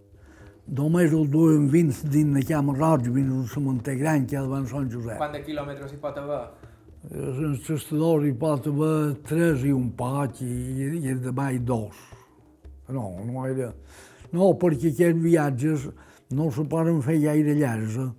[0.66, 4.90] només el duem vins dins la cama roig, vins del cementer gran que davant Sant
[4.92, 5.18] Josep.
[5.18, 6.44] Quant de quilòmetres hi pot haver?
[7.06, 10.54] En el testador hi pot haver tres i un poc i,
[11.02, 11.98] i el de mai dos.
[12.90, 13.72] No, no era...
[14.34, 15.86] No, perquè aquests viatges
[16.36, 17.98] no se poden fer gaire llargs.
[18.04, 18.12] eh?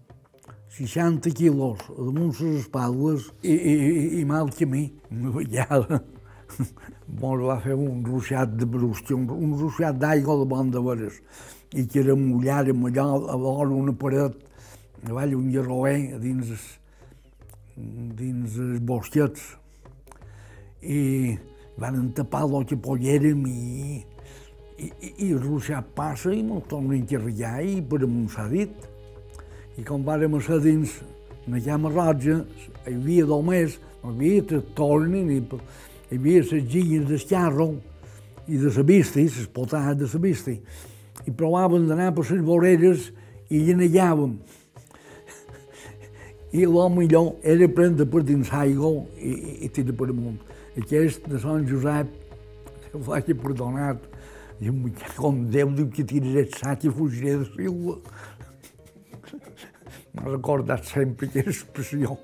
[0.76, 3.74] 60 quilos damunt les espatlles i, i,
[4.20, 4.90] i, mal camí.
[5.10, 6.00] Una vegada
[7.20, 11.16] mos va fer un ruixat de brusc, un, un ruixat d'aigua de bon de veres,
[11.74, 14.36] i que era mullàrem allò a vora una paret,
[15.02, 16.76] davall un garroer dins, es-
[17.76, 19.42] dins els bosquets.
[20.82, 21.36] I
[21.80, 24.04] van tapar el que pollérem i,
[24.78, 28.72] i, i, i passa i mos tornen a encarregar i per amunt s'ha dit.
[29.76, 31.00] I com vàrem ser dins
[31.48, 32.40] la llama roja,
[32.86, 37.68] hi havia només, no hi havia tractors ni, hi havia les gilles del carro
[38.46, 40.56] i de la visti, les potades de la visti.
[41.26, 43.10] I provàvem d'anar per les voreres
[43.50, 44.36] i llenejàvem.
[46.56, 50.38] I el millor era prendre per dins l'aigua i, i, i tirar per amunt.
[50.76, 52.10] Aquest de Sant Josep,
[52.90, 54.02] que faci perdonat,
[54.60, 54.78] i em
[55.16, 57.98] com Déu diu que tiraré el sac i fugiré de Silva.
[60.16, 62.16] M'ha recordat sempre aquella expressió.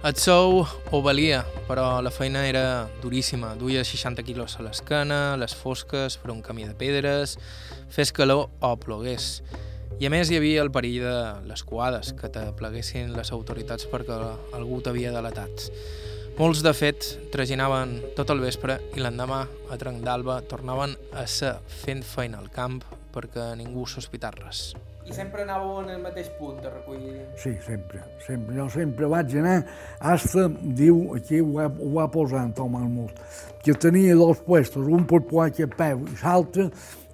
[0.00, 3.50] El sou ho valia, però la feina era duríssima.
[3.60, 7.36] Duia 60 quilos a l'esquena, les fosques, per un camí de pedres,
[7.92, 9.42] fes calor o plogués.
[10.00, 11.16] I a més hi havia el perill de
[11.50, 14.16] les coades, que te pleguessin les autoritats perquè
[14.56, 15.68] algú t'havia delatat.
[16.38, 21.56] Molts, de fet, traginaven tot el vespre i l'endemà, a trenc d'alba, tornaven a ser
[21.82, 22.78] fent feina al camp
[23.12, 24.70] perquè ningú sospitar res.
[25.08, 27.16] I sempre anàveu en el mateix punt de recollir...
[27.40, 28.54] Sí, sempre, sempre.
[28.56, 29.58] Jo sempre vaig anar,
[29.98, 33.20] hasta, diu, aquí ho va, ho va posar en Tom Almut,
[33.64, 36.70] que tenia dos puestos, un per poar a peu i l'altre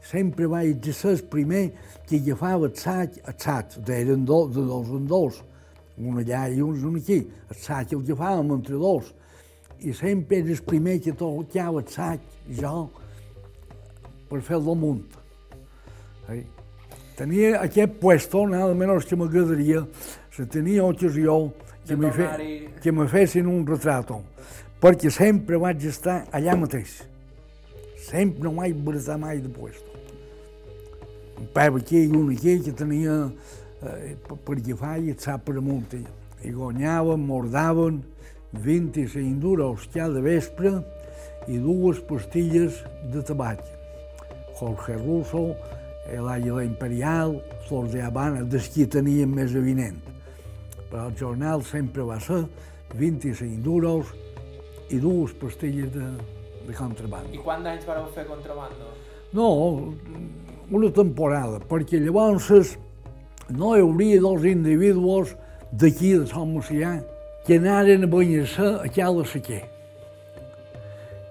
[0.06, 1.64] sempre vaig ser el primer
[2.06, 5.42] que agafava el sac, el sac, eren do, de dos en dos,
[5.98, 9.12] un allà i un, un aquí, el sac el agafàvem entre dos,
[9.80, 12.20] i sempre era el primer que tocava el sac,
[12.60, 12.88] jo,
[14.28, 15.16] per fer-lo amunt.
[16.32, 16.44] Eh?
[17.16, 19.86] Tenia aquest puesto, nada menos que m'agradaria,
[20.34, 21.52] se tenia ocasió
[21.86, 22.26] que me, fe,
[22.82, 24.20] que me fessin un retrato,
[24.82, 26.98] perquè sempre vaig estar allà mateix.
[28.06, 29.94] Sempre no vaig baratar mai de puesto.
[31.40, 33.16] Un peu aquí i un aquí que tenia
[33.82, 35.96] eh, per, agafar i etsar per amunt.
[36.44, 38.02] I guanyaven, mordaven
[38.52, 40.72] 25 duros cada vespre
[41.48, 43.62] i dues pastilles de tabac.
[44.56, 45.54] Jorge Russo,
[46.08, 47.36] el Àguila Imperial,
[47.68, 49.98] Flors de Habana, des qui tenien més evident.
[50.90, 52.44] Però el jornal sempre va ser
[52.94, 54.14] 25 duros
[54.94, 56.06] i dues pastilles de,
[56.66, 57.34] de contrabando.
[57.34, 58.92] I quants anys vareu fer contrabando?
[59.34, 59.48] No,
[60.70, 62.76] una temporada, perquè llavors
[63.50, 65.36] no hi hauria dos individus
[65.70, 66.96] d'aquí de Sant Macià
[67.46, 69.62] que anaren a banyar-se a Cala Sequer.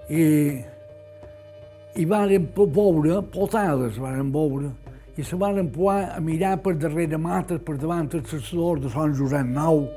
[0.07, 0.23] I,
[1.99, 4.71] i varen veure, potades varen veure,
[5.17, 9.15] i se varen poar a mirar per darrere mates, per davant el cestador de Sant
[9.17, 9.87] Josep Nou,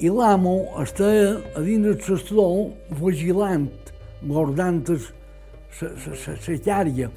[0.00, 3.68] i l'amo estava a dins del cestador vigilant,
[4.26, 7.10] guardant la cària,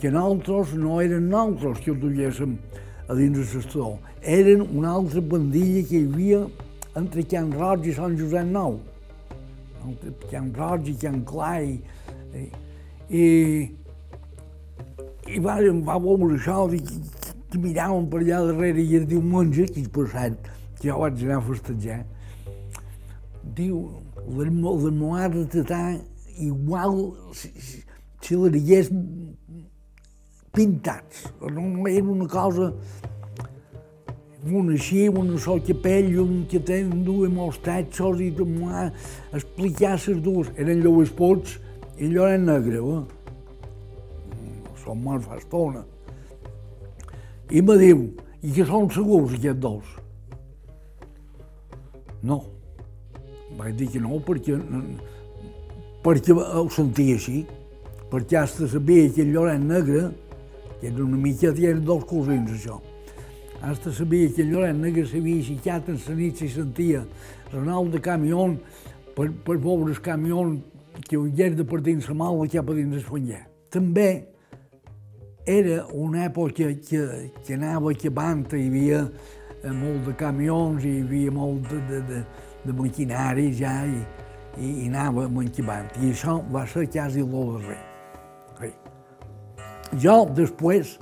[0.00, 2.56] que nosaltres no eren nosaltres que ho duguéssim
[3.08, 6.40] a dins del cestador, eren una altra bandilla que hi havia
[6.98, 8.78] entre Can Roig i Sant Josep Nou.
[9.86, 11.78] Entre Can Roig i Can Clai.
[12.36, 12.44] I,
[13.08, 13.24] i,
[15.32, 15.56] i va,
[15.88, 16.82] va veure això, i,
[17.48, 21.40] que, miraven per allà darrere i el diumenge, que per cert, que jo vaig anar
[21.40, 22.02] a festejar,
[23.56, 23.80] diu,
[24.28, 25.82] les, les moades de tatà
[26.38, 26.98] igual
[27.34, 27.80] si, si,
[28.22, 28.90] si les hagués
[30.58, 31.28] pintats.
[31.46, 32.72] Era una cosa
[34.46, 38.92] un així, un sol capell, un que tenen dues mostratxos i tomar,
[39.34, 40.50] explicar les dues.
[40.56, 41.56] Eren Lluís Puig
[41.98, 43.02] i Lloret Negre, eh?
[44.84, 45.84] Són morts fa estona.
[47.50, 48.06] I me diu,
[48.42, 49.96] i que són segurs aquests dos?
[52.22, 52.42] No.
[53.58, 54.54] Vaig dir que no, perquè,
[56.04, 57.42] perquè ho sentia així.
[58.08, 60.08] Perquè hasta sabia que el Lloret Negre,
[60.80, 62.78] que era una mica, eren dos cosins, això.
[63.60, 67.02] Hasta sabia que el Lloret Negre s'havia aixecat en la nit i sentia
[67.50, 68.44] renau de camió
[69.16, 70.44] per, per veure el camió
[71.08, 73.42] que hagués de per dins la mala cap a dins el fanyer.
[73.70, 74.28] També
[75.48, 77.02] era una època que,
[77.44, 79.02] que anava acabant, hi havia
[79.64, 82.22] eh, molt de camions, hi havia molt de, de, de,
[82.66, 84.02] de maquinari ja, i,
[84.60, 85.90] i, i anava manxivant.
[85.98, 87.87] I això va ser quasi el darrer.
[89.96, 90.98] Jo, després,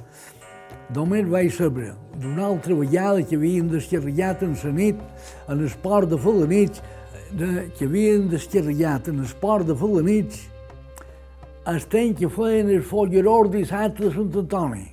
[0.94, 5.00] només vaig saber d'una altra vegada que havien descarregat en la nit,
[5.48, 6.82] en el port de Falanits,
[7.32, 10.44] de, que havien descarregat en el port de Falanits,
[11.66, 14.84] el temps que feien el folleror dissabte de Sant Antoni.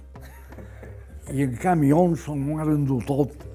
[1.30, 3.46] I en camions se'n han endut tot.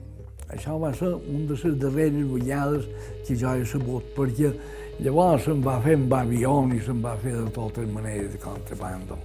[0.55, 2.87] Això va ser una de les darreres vegades
[3.27, 4.55] que jo he sabut, perquè
[5.03, 9.18] llavors se'n va fer amb avió i se'n va fer de totes maneres de contrabando.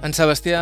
[0.00, 0.60] En Sebastià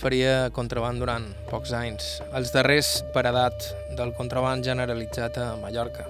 [0.00, 3.66] faria contraband durant pocs anys, els darrers per edat
[3.98, 6.06] del contraband generalitzat a Mallorca.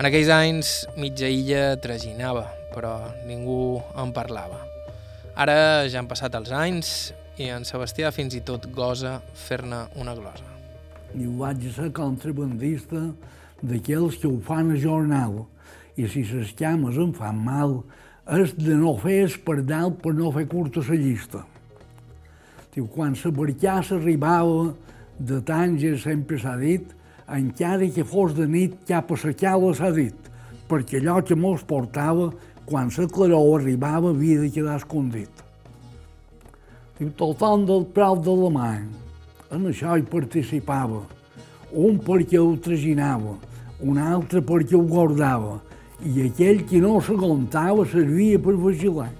[0.00, 2.94] En aquells anys, mitja illa traginava, però
[3.28, 4.62] ningú en parlava.
[5.36, 10.16] Ara ja han passat els anys i en Sebastià fins i tot gosa fer-ne una
[10.16, 10.48] glosa.
[11.12, 13.10] Ho vaig ser contrabandista
[13.60, 15.42] d'aquells que ho fan a jornal.
[16.00, 17.82] I si les cames em fan mal,
[18.38, 21.42] és de no fer espardal per no fer curta la llista.
[22.70, 24.72] Diu, quan la barcassa arribava
[25.18, 26.86] de Tànger, sempre s'ha dit,
[27.26, 30.30] encara que fos de nit cap a la cala s'ha dit,
[30.70, 32.30] perquè allò que mos portava,
[32.66, 35.42] quan la claror arribava, havia de quedar escondit.
[36.98, 38.70] Diu, tothom del Prau de la Mà,
[39.50, 41.02] en això hi participava,
[41.74, 43.34] un perquè ho traginava,
[43.82, 45.58] un altre perquè ho guardava,
[46.04, 49.10] i aquell que no s'aguantava servia per vigilar.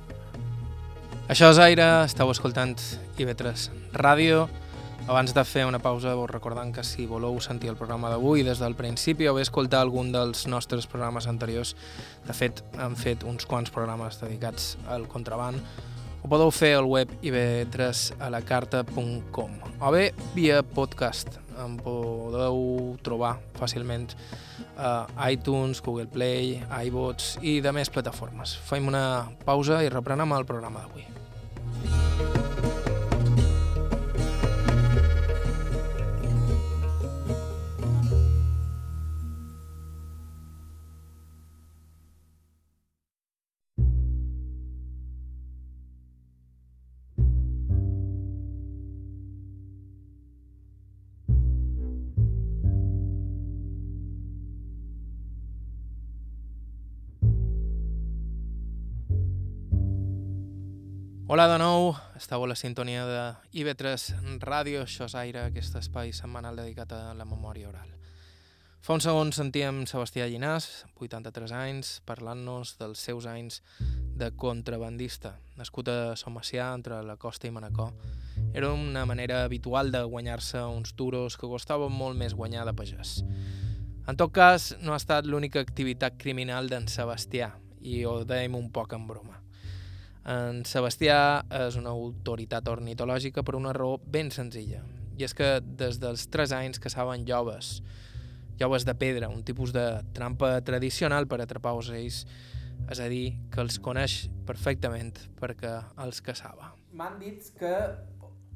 [1.31, 2.75] Això és Aire, esteu escoltant
[3.21, 4.49] IB3 Ràdio.
[5.11, 8.59] Abans de fer una pausa, vos recordant que si voleu sentir el programa d'avui des
[8.63, 11.77] del principi o bé escoltar algun dels nostres programes anteriors,
[12.27, 15.61] de fet, han fet uns quants programes dedicats al contraband,
[16.23, 21.41] ho podeu fer al web ib3alacarta.com o bé via podcast.
[21.61, 24.09] Em podeu trobar fàcilment
[24.81, 28.57] a iTunes, Google Play, iVots i de més plataformes.
[28.71, 29.05] Fem una
[29.47, 32.50] pausa i reprenem el programa d'avui.
[61.31, 63.19] Hola de nou, estàu a la sintonia de
[63.55, 67.93] IB3 Ràdio, això és Aire, aquest espai setmanal dedicat a la memòria oral.
[68.83, 70.67] Fa uns segons sentíem Sebastià Llinàs,
[70.99, 73.61] 83 anys, parlant-nos dels seus anys
[74.19, 75.37] de contrabandista.
[75.55, 77.93] Nascut a Som Macià, entre la costa i Manacor,
[78.51, 83.21] era una manera habitual de guanyar-se uns duros que costaven molt més guanyar de pagès.
[84.11, 87.53] En tot cas, no ha estat l'única activitat criminal d'en Sebastià,
[87.87, 89.40] i ho dèiem un poc en broma.
[90.29, 94.83] En Sebastià és una autoritat ornitològica per una raó ben senzilla.
[95.17, 97.81] I és que des dels 3 anys caçaven lloves,
[98.61, 102.27] lloves de pedra, un tipus de trampa tradicional per atrapar ocells,
[102.91, 105.73] és a dir, que els coneix perfectament perquè
[106.05, 106.73] els caçava.
[106.93, 107.75] M'han dit que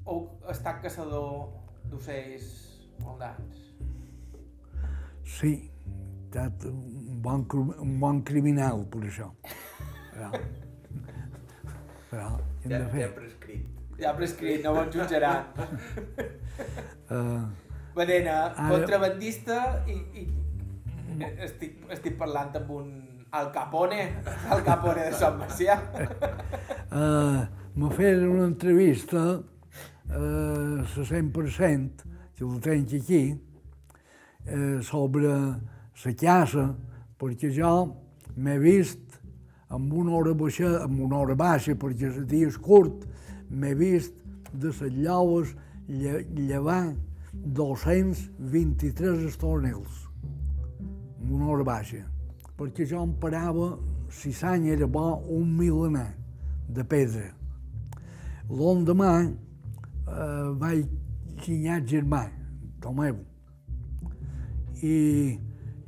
[0.04, 1.48] heu estat caçador
[1.90, 2.48] d'ocells
[3.00, 3.60] molt d'anys.
[5.24, 7.46] Sí, he estat un bon,
[7.80, 9.30] un bon criminal per això.
[10.14, 10.30] Però,
[12.14, 12.30] però
[12.62, 13.08] hem de fer.
[13.14, 13.66] prescrit.
[13.98, 15.44] Ja prescrit, no me'n jutjaran.
[17.04, 17.42] Uh,
[17.94, 19.56] Badena, Ara- contrabandista
[19.90, 20.22] i, i
[21.44, 22.86] estic, estic parlant amb un
[23.34, 24.06] Al Capone,
[24.54, 25.76] Al Capone de Sant Macià.
[26.94, 27.42] uh,
[27.74, 32.06] me feren una entrevista uh, a 100%,
[32.38, 36.68] que ho tenc aquí, uh, sobre la caça,
[37.18, 37.74] perquè jo
[38.36, 39.13] m'he vist
[39.74, 43.04] amb una hora baixa, amb una hora baixa, perquè el dia és curt,
[43.50, 44.14] m'he vist
[44.52, 45.54] de les lloves
[45.88, 46.94] lle llevar
[47.34, 50.04] 223 estornels,
[51.18, 52.04] amb una hora baixa,
[52.58, 53.74] perquè jo em parava,
[54.14, 56.12] si l'any era bo, un milenar
[56.70, 57.32] de pedra.
[58.48, 60.86] L'endemà eh, vaig
[61.42, 62.22] xinyar el germà,
[62.84, 63.18] Tomeu,
[64.84, 64.94] i,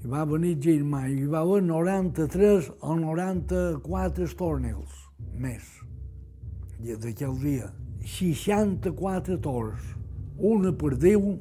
[0.06, 4.92] i va venir i hi va haver 93 o 94 estornels
[5.34, 5.64] més
[6.78, 7.72] d'aquell dia.
[8.06, 9.82] 64 tors,
[10.38, 11.32] una per Déu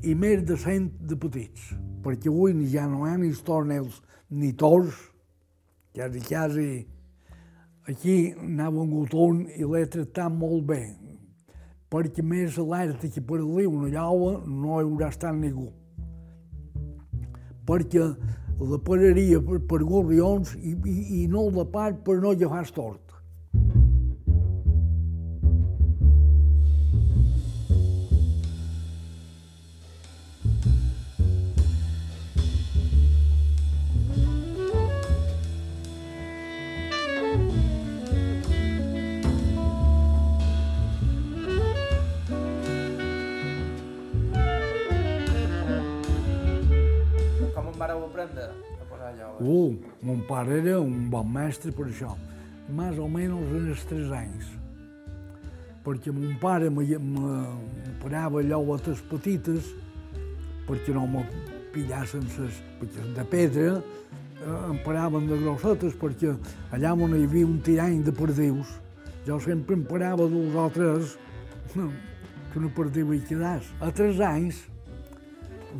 [0.00, 4.54] i més de 100 de petits, perquè avui ja no hi ha ni estornels ni
[4.56, 4.96] tors,
[5.92, 6.68] quasi, quasi
[7.84, 10.82] aquí anava un gotón i l'he tractat molt bé,
[11.92, 15.68] perquè més alerta que per dir una lloa no hi haurà estat ningú.
[17.68, 18.08] Perquè
[18.60, 23.03] la pararia per, per gorrions i, i, i no la part per no agafar tort.
[49.44, 52.14] Uh, mon pare era un bon mestre per això.
[52.72, 54.52] Més o menys en els tres anys.
[55.84, 59.68] Perquè mon pare me, me parava lloguetes petites
[60.64, 61.26] perquè no me
[61.74, 66.32] pillassen ses, perquè de pedra eh, em paraven de grossetes perquè
[66.72, 68.70] allà on hi havia un tirany de perdius
[69.26, 71.16] jo sempre em parava dos o tres
[71.74, 73.66] que una perdiu hi quedàs.
[73.80, 74.60] A tres anys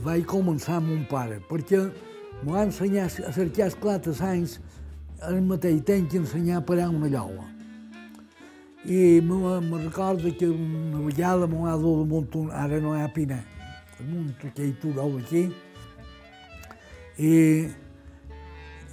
[0.02, 1.84] vaig començar amb mon pare, perquè
[2.42, 4.58] m'ho va ensenyar a cercar esclates anys
[5.22, 7.46] al mateix temps que ensenyar a parar una lloga.
[8.84, 13.08] I me, recordo que una vegada m'ho va dur damunt un, ara no hi ha
[13.08, 13.40] pinar,
[13.98, 15.46] damunt aquell turó d'aquí,
[17.16, 17.32] i,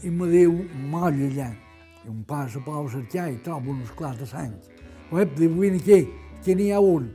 [0.03, 0.55] i me diu,
[0.87, 1.49] moll allà,
[2.05, 4.55] i un passa per cercar i trobo un esclat de sang.
[5.11, 6.05] Ep, diu, vine aquí,
[6.45, 7.11] que n'hi ha un.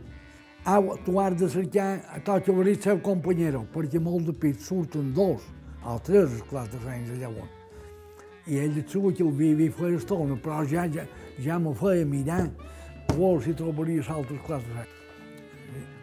[0.66, 4.60] Au, tu has de cercar a tot venir el seu companyero, perquè molt de pit
[4.60, 5.55] surten dos
[5.86, 6.78] o tres esclats de
[7.14, 7.48] allà on.
[8.46, 11.06] I ell et surt que el vivia feia estona, però ja, ja,
[11.42, 12.44] ja me feia mirar
[13.12, 14.92] veure si trobaria l'altre esclat de sang.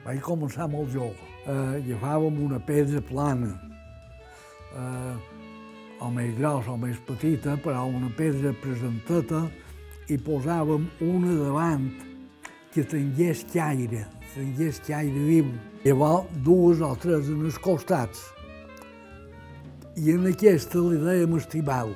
[0.03, 1.19] Vaig començar el joc.
[1.43, 3.51] Eh, agafàvem una pedra plana,
[4.75, 5.15] eh,
[5.99, 9.45] o més grossa o més petita, però una pedra presenteta,
[10.11, 11.87] i posàvem una davant
[12.73, 15.51] que tingués caire, tingués caire viu.
[15.83, 18.32] Llavors, dues o tres en els costats.
[19.93, 21.91] I en aquesta li dèiem estibau,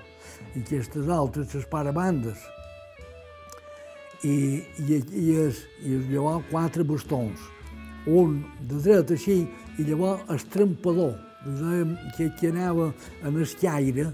[0.54, 2.43] i aquestes altres les parabandes.
[4.22, 7.41] I, i, i, es, i es, llavors quatre bastons,
[8.06, 8.38] un
[8.70, 9.39] de dret així,
[9.82, 11.18] i llavors el trampador,
[11.48, 12.91] li dèiem que, que anava
[13.26, 14.10] en el caire,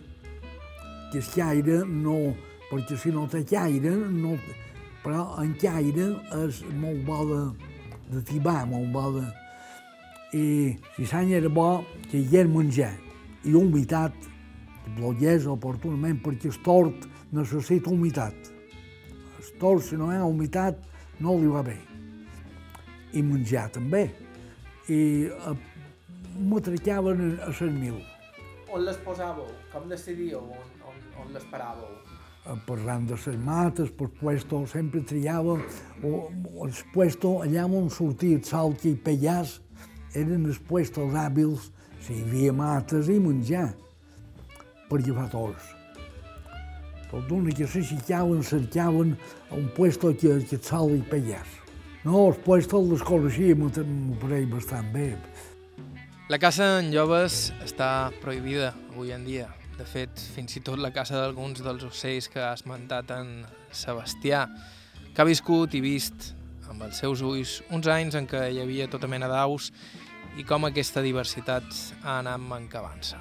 [1.12, 2.18] que el caire no,
[2.72, 4.40] perquè si no té caire, no,
[5.04, 6.14] però en caire
[6.46, 7.46] és molt bo de,
[8.16, 9.30] de tibar, molt bo de...
[10.34, 10.46] I
[10.96, 12.94] si l'any era bo, que hi hagués menjar
[13.44, 14.16] i humitat,
[14.96, 18.52] plogués oportunament, perquè el tort necessita humitat.
[19.40, 20.80] El tort, si no hi ha humitat,
[21.20, 21.78] no li va bé.
[23.14, 24.08] I menjar també.
[24.90, 25.56] I eh,
[26.40, 28.00] me tractaven a les mil.
[28.74, 29.52] On les posàveu?
[29.74, 31.92] Com decidíeu on, on, on les paràveu?
[32.44, 35.60] Eh, parlant de les mates, per puesto, sempre triava
[36.04, 36.10] o,
[36.66, 39.62] els puestos allà on sortia el sol i pellars,
[40.14, 41.70] eren els puestos hàbils,
[42.04, 43.70] si hi havia mates i menjar,
[44.90, 45.72] per llevar tots.
[47.10, 49.16] Tot d'una que se cercaven, cercaven
[49.54, 51.60] un puesto que, que el sol i pellars.
[52.04, 55.14] No, els puestos les coneixia, m'ho pareix bastant bé.
[56.32, 59.48] La caça en lloves està prohibida avui en dia.
[59.78, 64.46] De fet, fins i tot la caça d'alguns dels ocells que ha esmentat en Sebastià,
[65.14, 66.34] que ha viscut i vist
[66.70, 69.72] amb els seus ulls uns anys en què hi havia tota mena d'aus
[70.38, 71.66] i com aquesta diversitat
[72.02, 73.20] ha anat mancabant-se.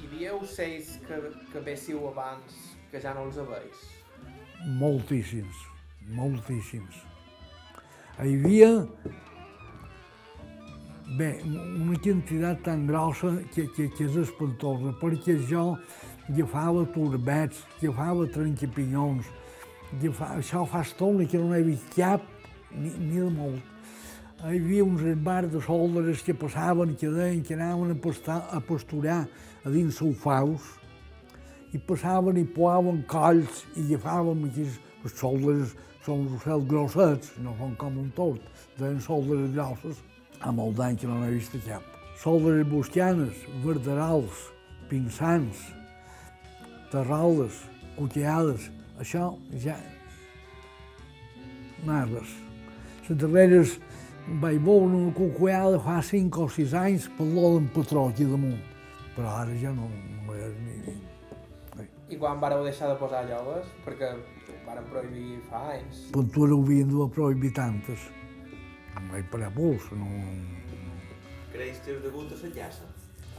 [0.00, 1.18] Hi havia ocells que,
[1.52, 2.60] que véssiu abans
[2.90, 3.82] que ja no els veus?
[4.80, 5.64] Moltíssims,
[6.16, 7.02] moltíssims.
[8.20, 8.70] Hi havia
[11.18, 15.74] bé, una quantitat tan grossa que, que, que és espantosa, perquè jo
[16.30, 19.28] agafava turbets, agafava trencapinyons,
[19.98, 22.24] agafava, això fa estona que no n'he vist cap,
[22.72, 23.69] ni, ni de molt.
[24.40, 28.60] Hi havia uns esbars de soldares que passaven, que deien que anaven a, pastar, a
[28.64, 29.26] pasturar
[29.60, 30.64] a dins sulfaus,
[31.76, 34.64] i passaven i poaven colls i agafàvem aquí,
[35.02, 35.74] les soldares
[36.06, 38.46] són uns ocells grossets, no són com un tort,
[38.78, 40.00] deien soldares grosses,
[40.40, 41.84] ha molt d'any que no n'he vist cap.
[42.24, 44.46] Soldares bosquianes, verderals,
[44.88, 45.66] pinsans,
[46.88, 47.60] terraldes,
[48.00, 48.72] cuteades,
[49.04, 49.76] això ja...
[51.84, 52.32] Merdes.
[53.04, 53.78] Les darreres
[54.42, 58.60] vaig veure una cucuada fa cinc o sis anys per l'or d'en patró aquí damunt,
[59.16, 59.88] però ara ja no,
[60.26, 60.76] no és ni...
[60.86, 60.96] ni...
[62.10, 63.66] I quan vareu deixar de posar llogues?
[63.84, 66.06] Perquè ho varen prohibir fa anys.
[66.14, 68.08] Pintura havien de prohibir tantes.
[68.98, 70.08] Em vaig parar pols, no...
[71.52, 72.88] Creus que és degut a la caça?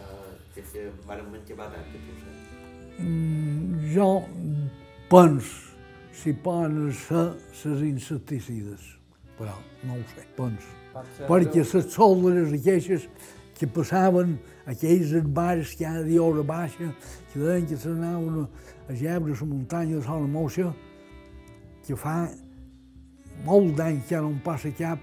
[0.01, 2.47] Uh, que, que van menjar tant, que saps?
[3.01, 4.09] Mm, jo
[5.11, 5.71] penso
[6.13, 7.31] si poden ser
[7.65, 8.81] les insecticides,
[9.41, 10.23] però no ho sé,
[11.17, 13.07] ser Perquè que- les soldares aquelles
[13.57, 14.37] que passaven
[14.69, 16.93] aquells bars cada dia a hora baixa,
[17.31, 18.47] que deien que s'anaven
[18.89, 20.73] a gebre a la muntanya de Sola Moixa,
[21.85, 22.29] que fa
[23.45, 24.99] molt d'anys que ara no passa cap,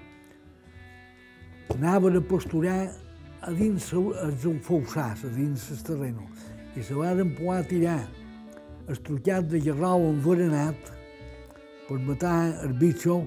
[1.74, 2.90] anaven a pasturar
[3.42, 6.26] a dins els enfossars, a dins el terreno,
[6.76, 8.00] i se van poder tirar
[8.88, 10.92] el trucat de gerrau enverenat
[11.88, 13.20] per matar el bitxo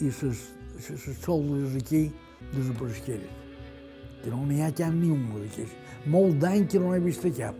[0.00, 0.42] i les,
[0.76, 2.10] les soldes aquí
[2.52, 3.30] desaparegueren.
[4.22, 5.76] Que no n'hi ha cap ni un d'aquests.
[6.10, 7.56] Molt d'any que no n'he vist cap.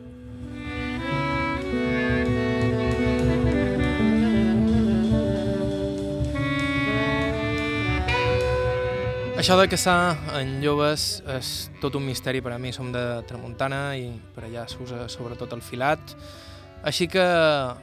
[9.37, 11.49] Això de caçar en joves és
[11.83, 12.73] tot un misteri per a mi.
[12.73, 16.17] Som de Tramuntana i per allà s'usa sobretot el filat.
[16.87, 17.25] Així que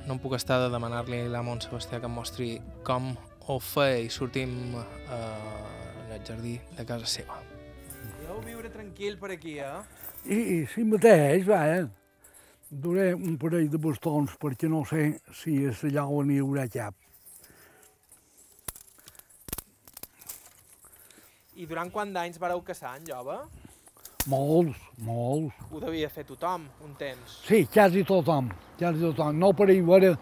[0.08, 2.50] no em puc estar de demanar-li a la Mont Sebastià que em mostri
[2.88, 3.14] com
[3.48, 7.40] feia i sortim eh, el jardí de casa seva.
[8.14, 9.82] Podeu viure tranquil per aquí, eh?
[10.26, 11.84] I, i sí mateix, va, eh?
[12.70, 16.96] Duré un parell de bastons perquè no sé si és allà on hi haurà cap.
[21.54, 23.36] I durant quant d'anys vareu caçar en jove?
[24.32, 25.60] Molts, molts.
[25.70, 27.36] Ho devia fer tothom, un temps.
[27.46, 28.48] Sí, quasi tothom,
[28.80, 29.38] quasi tothom.
[29.38, 30.16] No per ahir veure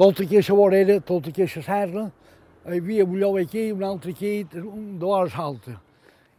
[0.00, 2.06] tota aquesta vorera, tota aquesta serra,
[2.64, 4.32] hi havia un lloc aquí, un altre aquí,
[4.64, 5.76] un l'hora alta.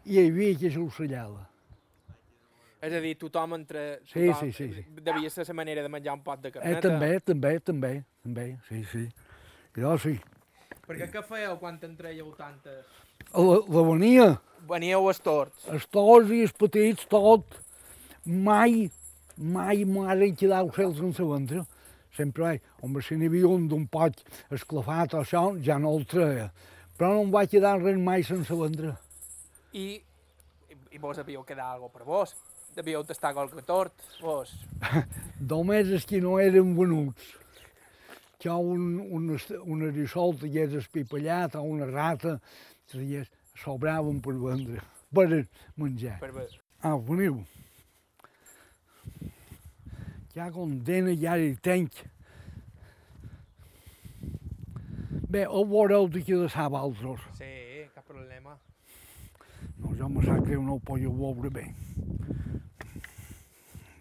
[0.05, 1.47] I hi havia aquesta ocellada.
[2.81, 3.81] És a dir, tothom entre...
[4.09, 5.01] Sí, tothom, sí, sí, sí.
[5.05, 6.81] Devia ser la manera de menjar un pot de Eh, carneta.
[6.87, 7.91] també, també, també,
[8.23, 9.03] també, sí, sí.
[9.77, 10.15] Jo sí.
[10.87, 12.81] Perquè què fèieu quan entreieu tantes?
[13.37, 14.25] La, la venia,
[14.67, 15.67] Veníeu els torts.
[15.69, 17.45] els tots i els petits, tot,
[18.25, 18.89] mai,
[19.37, 21.61] mai m'han quedat ocells sense ventre.
[22.15, 24.19] Sempre, ai, home, si n'hi havia un d'un pot
[24.51, 26.49] esclafat o això, ja no el treia.
[26.97, 28.95] Però no em va quedar res mai sense ventre.
[29.73, 30.01] I,
[30.91, 32.35] i vos havíeu quedat algo per vos.
[32.75, 34.51] Devíeu tastar qualque tort, vos.
[35.51, 37.31] Només els que no eren venuts.
[38.41, 42.39] Que un, un, un erissol t'hagués espipallat o una rata
[43.61, 44.81] sobraven per vendre,
[45.13, 45.27] per
[45.77, 46.17] menjar.
[46.23, 46.31] Per
[46.81, 47.43] Ah, veniu.
[50.31, 51.97] Ja condena, ja hi tenc.
[55.31, 57.19] Bé, ho veureu d'aquí de sap altres.
[57.35, 57.49] Sí,
[57.91, 58.55] cap problema.
[59.81, 61.65] No, jo me sap greu, no ho podeu veure bé.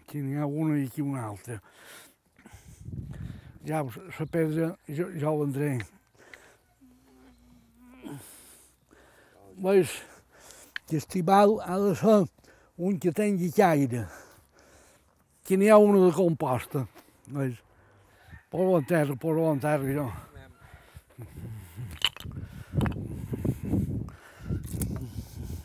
[0.05, 1.59] Aquí n'hi ha una i aquí una altra.
[3.67, 5.73] Ja, la pedra, jo, jo vendré.
[9.59, 9.99] Veus,
[10.87, 12.19] que estival ha de ser
[12.79, 14.07] un que tingui caire.
[15.51, 16.85] Que n'hi ha una de composta.
[17.27, 17.57] Veus,
[18.49, 20.05] posa en terra, posa en terra, jo.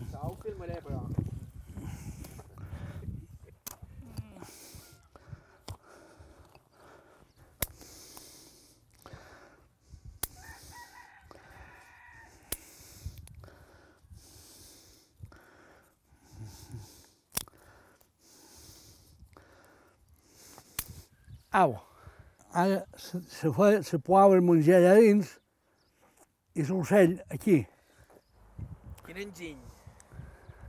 [0.01, 1.05] Això ho filmaré, però.
[21.57, 21.79] Au,
[22.53, 25.31] ara se, se, fa, se posava el menjar allà dins
[26.53, 27.63] i l'ocell aquí.
[29.07, 29.63] Quin enginy.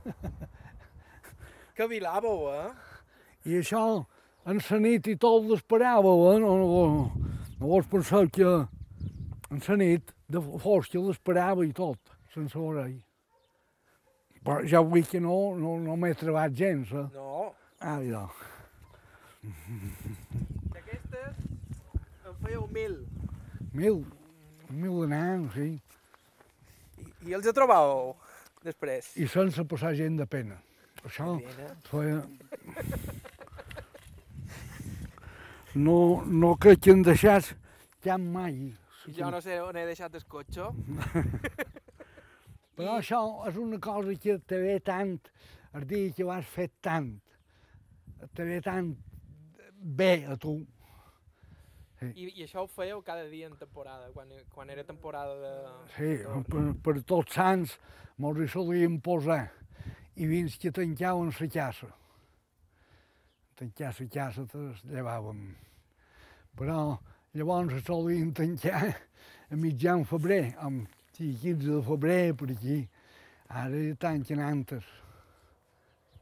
[1.76, 2.70] que vilàveu, eh?
[3.48, 3.82] I això
[4.48, 6.38] en la nit i tot l'esperàveu, eh?
[6.40, 7.28] No, no,
[7.58, 12.96] no vols pensar que en la nit de fosca l'esperava i tot, sense orell.
[14.40, 17.08] Però ja vull que no, no, no m'he trobat gens, eh?
[17.12, 17.50] No.
[17.84, 18.24] Ah, ja.
[22.48, 22.94] Fèieu mil.
[23.76, 23.96] Mil,
[24.72, 25.66] mil nans, sí.
[26.96, 28.14] I, i els trobàveu
[28.64, 29.10] després.
[29.20, 30.56] I sense passar gent de pena.
[31.02, 31.66] Això Pena.
[31.90, 32.22] feia...
[35.76, 37.50] No, no crec que en deixàs
[38.06, 38.56] cap mai.
[39.18, 40.70] Jo no sé on he deixat el cotxe.
[42.80, 43.20] Però això
[43.52, 45.18] és una cosa que te ve tant,
[45.76, 47.12] el dia que ho has fet tant,
[48.32, 48.94] te ve tant
[50.00, 50.56] bé a tu.
[52.00, 55.54] I, I això ho fèieu cada dia en temporada, quan, quan era temporada de...
[55.96, 56.10] Sí,
[56.50, 57.74] per, per tots sants
[58.22, 59.48] mos hi solien posar
[60.18, 61.88] i fins que tancaven la casa.
[63.58, 65.42] Tancar la casa te llevàvem.
[66.58, 66.78] Però
[67.34, 68.84] llavors es solien tancar
[69.50, 70.86] a mitjan febrer, amb
[71.16, 72.78] sí, 15 de febrer per aquí.
[73.48, 74.86] Ara ja tanquen antes.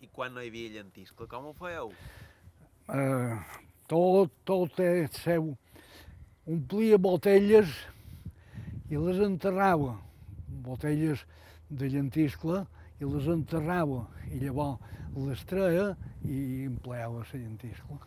[0.00, 1.92] I quan no hi havia llentiscle, com ho fèieu?
[2.92, 3.38] Eh,
[3.90, 5.56] tot, tot és seu.
[6.46, 7.70] Omplia botelles
[8.90, 9.96] i les enterrava.
[10.66, 11.24] Botelles
[11.70, 12.60] de llentiscle
[13.00, 14.78] i les enterrava i llavors
[15.16, 15.88] les treia
[16.22, 17.98] i empleava la llentiscla.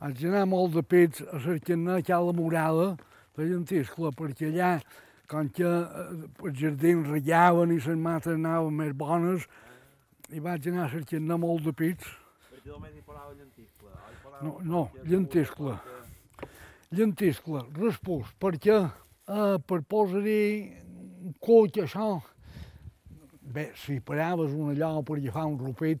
[0.00, 1.76] Vaig anar molt de pits a cercar
[2.16, 2.96] a la murada
[3.36, 4.78] de llentiscla perquè allà
[5.28, 9.44] quan que eh, els jardins rallaven i les mates anaven més bones
[10.32, 12.10] i vaig anar a cercar molt de pits.
[12.48, 13.94] Perquè només hi posava llentiscle.
[14.42, 15.76] No, no, llentiscle.
[15.76, 15.97] perquè-
[16.88, 22.14] Llentiscle, respús, perquè eh, per posar-hi coix, això,
[23.44, 26.00] bé, si paraves un allò per agafar un rupit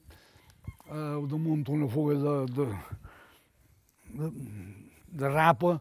[0.88, 2.66] eh, damunt una fuga de, de,
[4.16, 4.30] de,
[5.20, 5.76] de rapa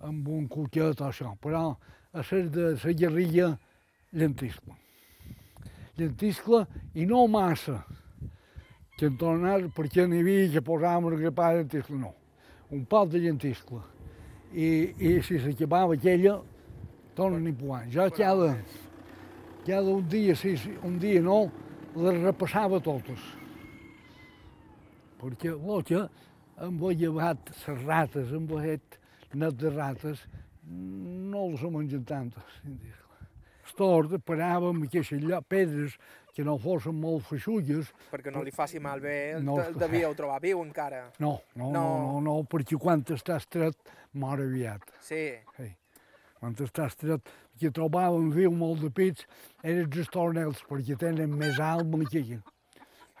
[0.00, 1.66] amb un cuquet o això, però
[2.12, 3.52] a ser de la guerrilla,
[4.16, 4.78] llentiscle.
[6.00, 6.64] Llentiscle
[6.96, 7.82] i no massa,
[8.96, 12.16] que en tornar perquè n'hi havia que posàvem una grapada de llentiscle, no.
[12.72, 13.91] Un pot de llentiscle.
[14.52, 14.68] I,
[15.00, 16.38] i si s'acabava aquella,
[17.16, 17.90] torna-n'hi posant.
[17.92, 18.54] Jo cada,
[19.66, 21.46] cada un dia, sí, sí, un dia no,
[21.96, 23.22] les repassava totes.
[25.22, 26.06] Perquè l'altre
[26.62, 28.98] em va llevat les rates, em va fet
[29.34, 30.24] net de rates,
[30.66, 32.58] no les mengen tantes.
[33.66, 34.84] Estord, paràvem
[35.22, 35.96] lloc, pedres
[36.32, 39.56] que no fossin molt feixulles, Perquè no li faci mal bé, No.
[39.58, 39.78] no.
[39.78, 41.10] devíeu trobar viu encara.
[41.18, 42.12] no, no, no, No.
[42.12, 43.76] no, no, perquè quan està estret,
[44.14, 44.80] mor aviat.
[45.00, 45.34] Sí.
[45.58, 45.76] Hey.
[46.40, 47.20] Quan està estret,
[47.60, 49.26] que trobàvem viu molt de pits,
[49.62, 52.38] eren els estornels, perquè tenen més alt que aquí.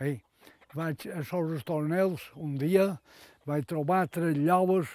[0.00, 0.22] Hey.
[0.74, 2.98] Vaig a els estornels, un dia,
[3.44, 4.88] vaig trobar tres lloves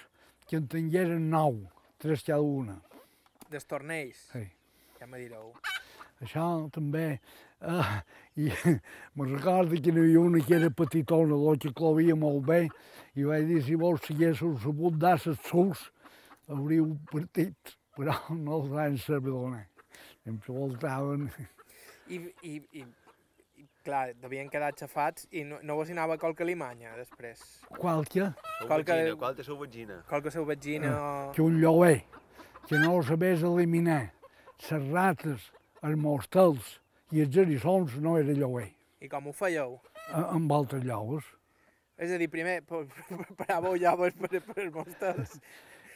[0.48, 2.80] que en tingueren nou, tres cada una.
[3.48, 4.50] Destornells, Hey.
[4.98, 5.52] ja me direu.
[6.24, 7.20] Això també...
[7.58, 7.82] Uh,
[8.38, 8.52] I
[9.18, 12.60] me recordo que n'hi havia una que era petitona, la que clovia molt bé,
[13.18, 15.88] i vaig dir, si vols, si haguéssiu sabut dar les suls,
[16.46, 18.14] hauríeu partit, però
[18.44, 19.64] no els van saber donar.
[20.28, 21.26] Em voltaven...
[22.08, 22.84] I, i, i,
[23.58, 27.42] i clar, devien quedar xafats i no, no vos hi anava qualque alimanya després.
[27.68, 28.30] Qualque,
[28.62, 29.98] Qualque- vagina, qual té sou vagina?
[30.08, 31.32] Qualque seu vagina o...
[31.34, 32.04] que un lloguer,
[32.68, 34.12] que no sabés eliminar
[34.70, 35.50] les rates,
[35.82, 36.78] els mostels
[37.12, 38.70] i els erissons no era lloguer,
[39.00, 39.78] I com ho fèieu?
[40.12, 41.24] a- amb altres llogues.
[41.98, 45.38] És a dir, primer pa- pa- paràveu llaves per, per els mostels.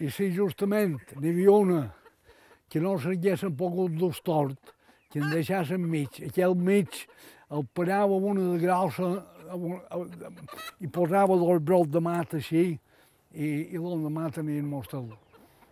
[0.01, 1.83] I si justament n'hi havia una
[2.68, 4.72] que no s'haguessin pogut dur tort,
[5.12, 6.89] que en deixassen mig, aquell mig
[7.53, 9.11] el parava amb una de grossa
[10.80, 15.11] i posava dos brots de mat així i, i l'endemà tenien mostel.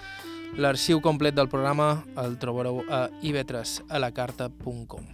[0.61, 5.09] L'arxiu complet del programa el trobareu a ivetresalacarta.com.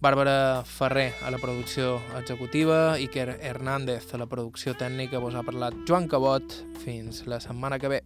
[0.00, 5.76] Bàrbara Ferrer a la producció executiva, Iker Hernández a la producció tècnica, vos ha parlat
[5.88, 6.60] Joan Cabot.
[6.84, 8.04] Fins la setmana que ve.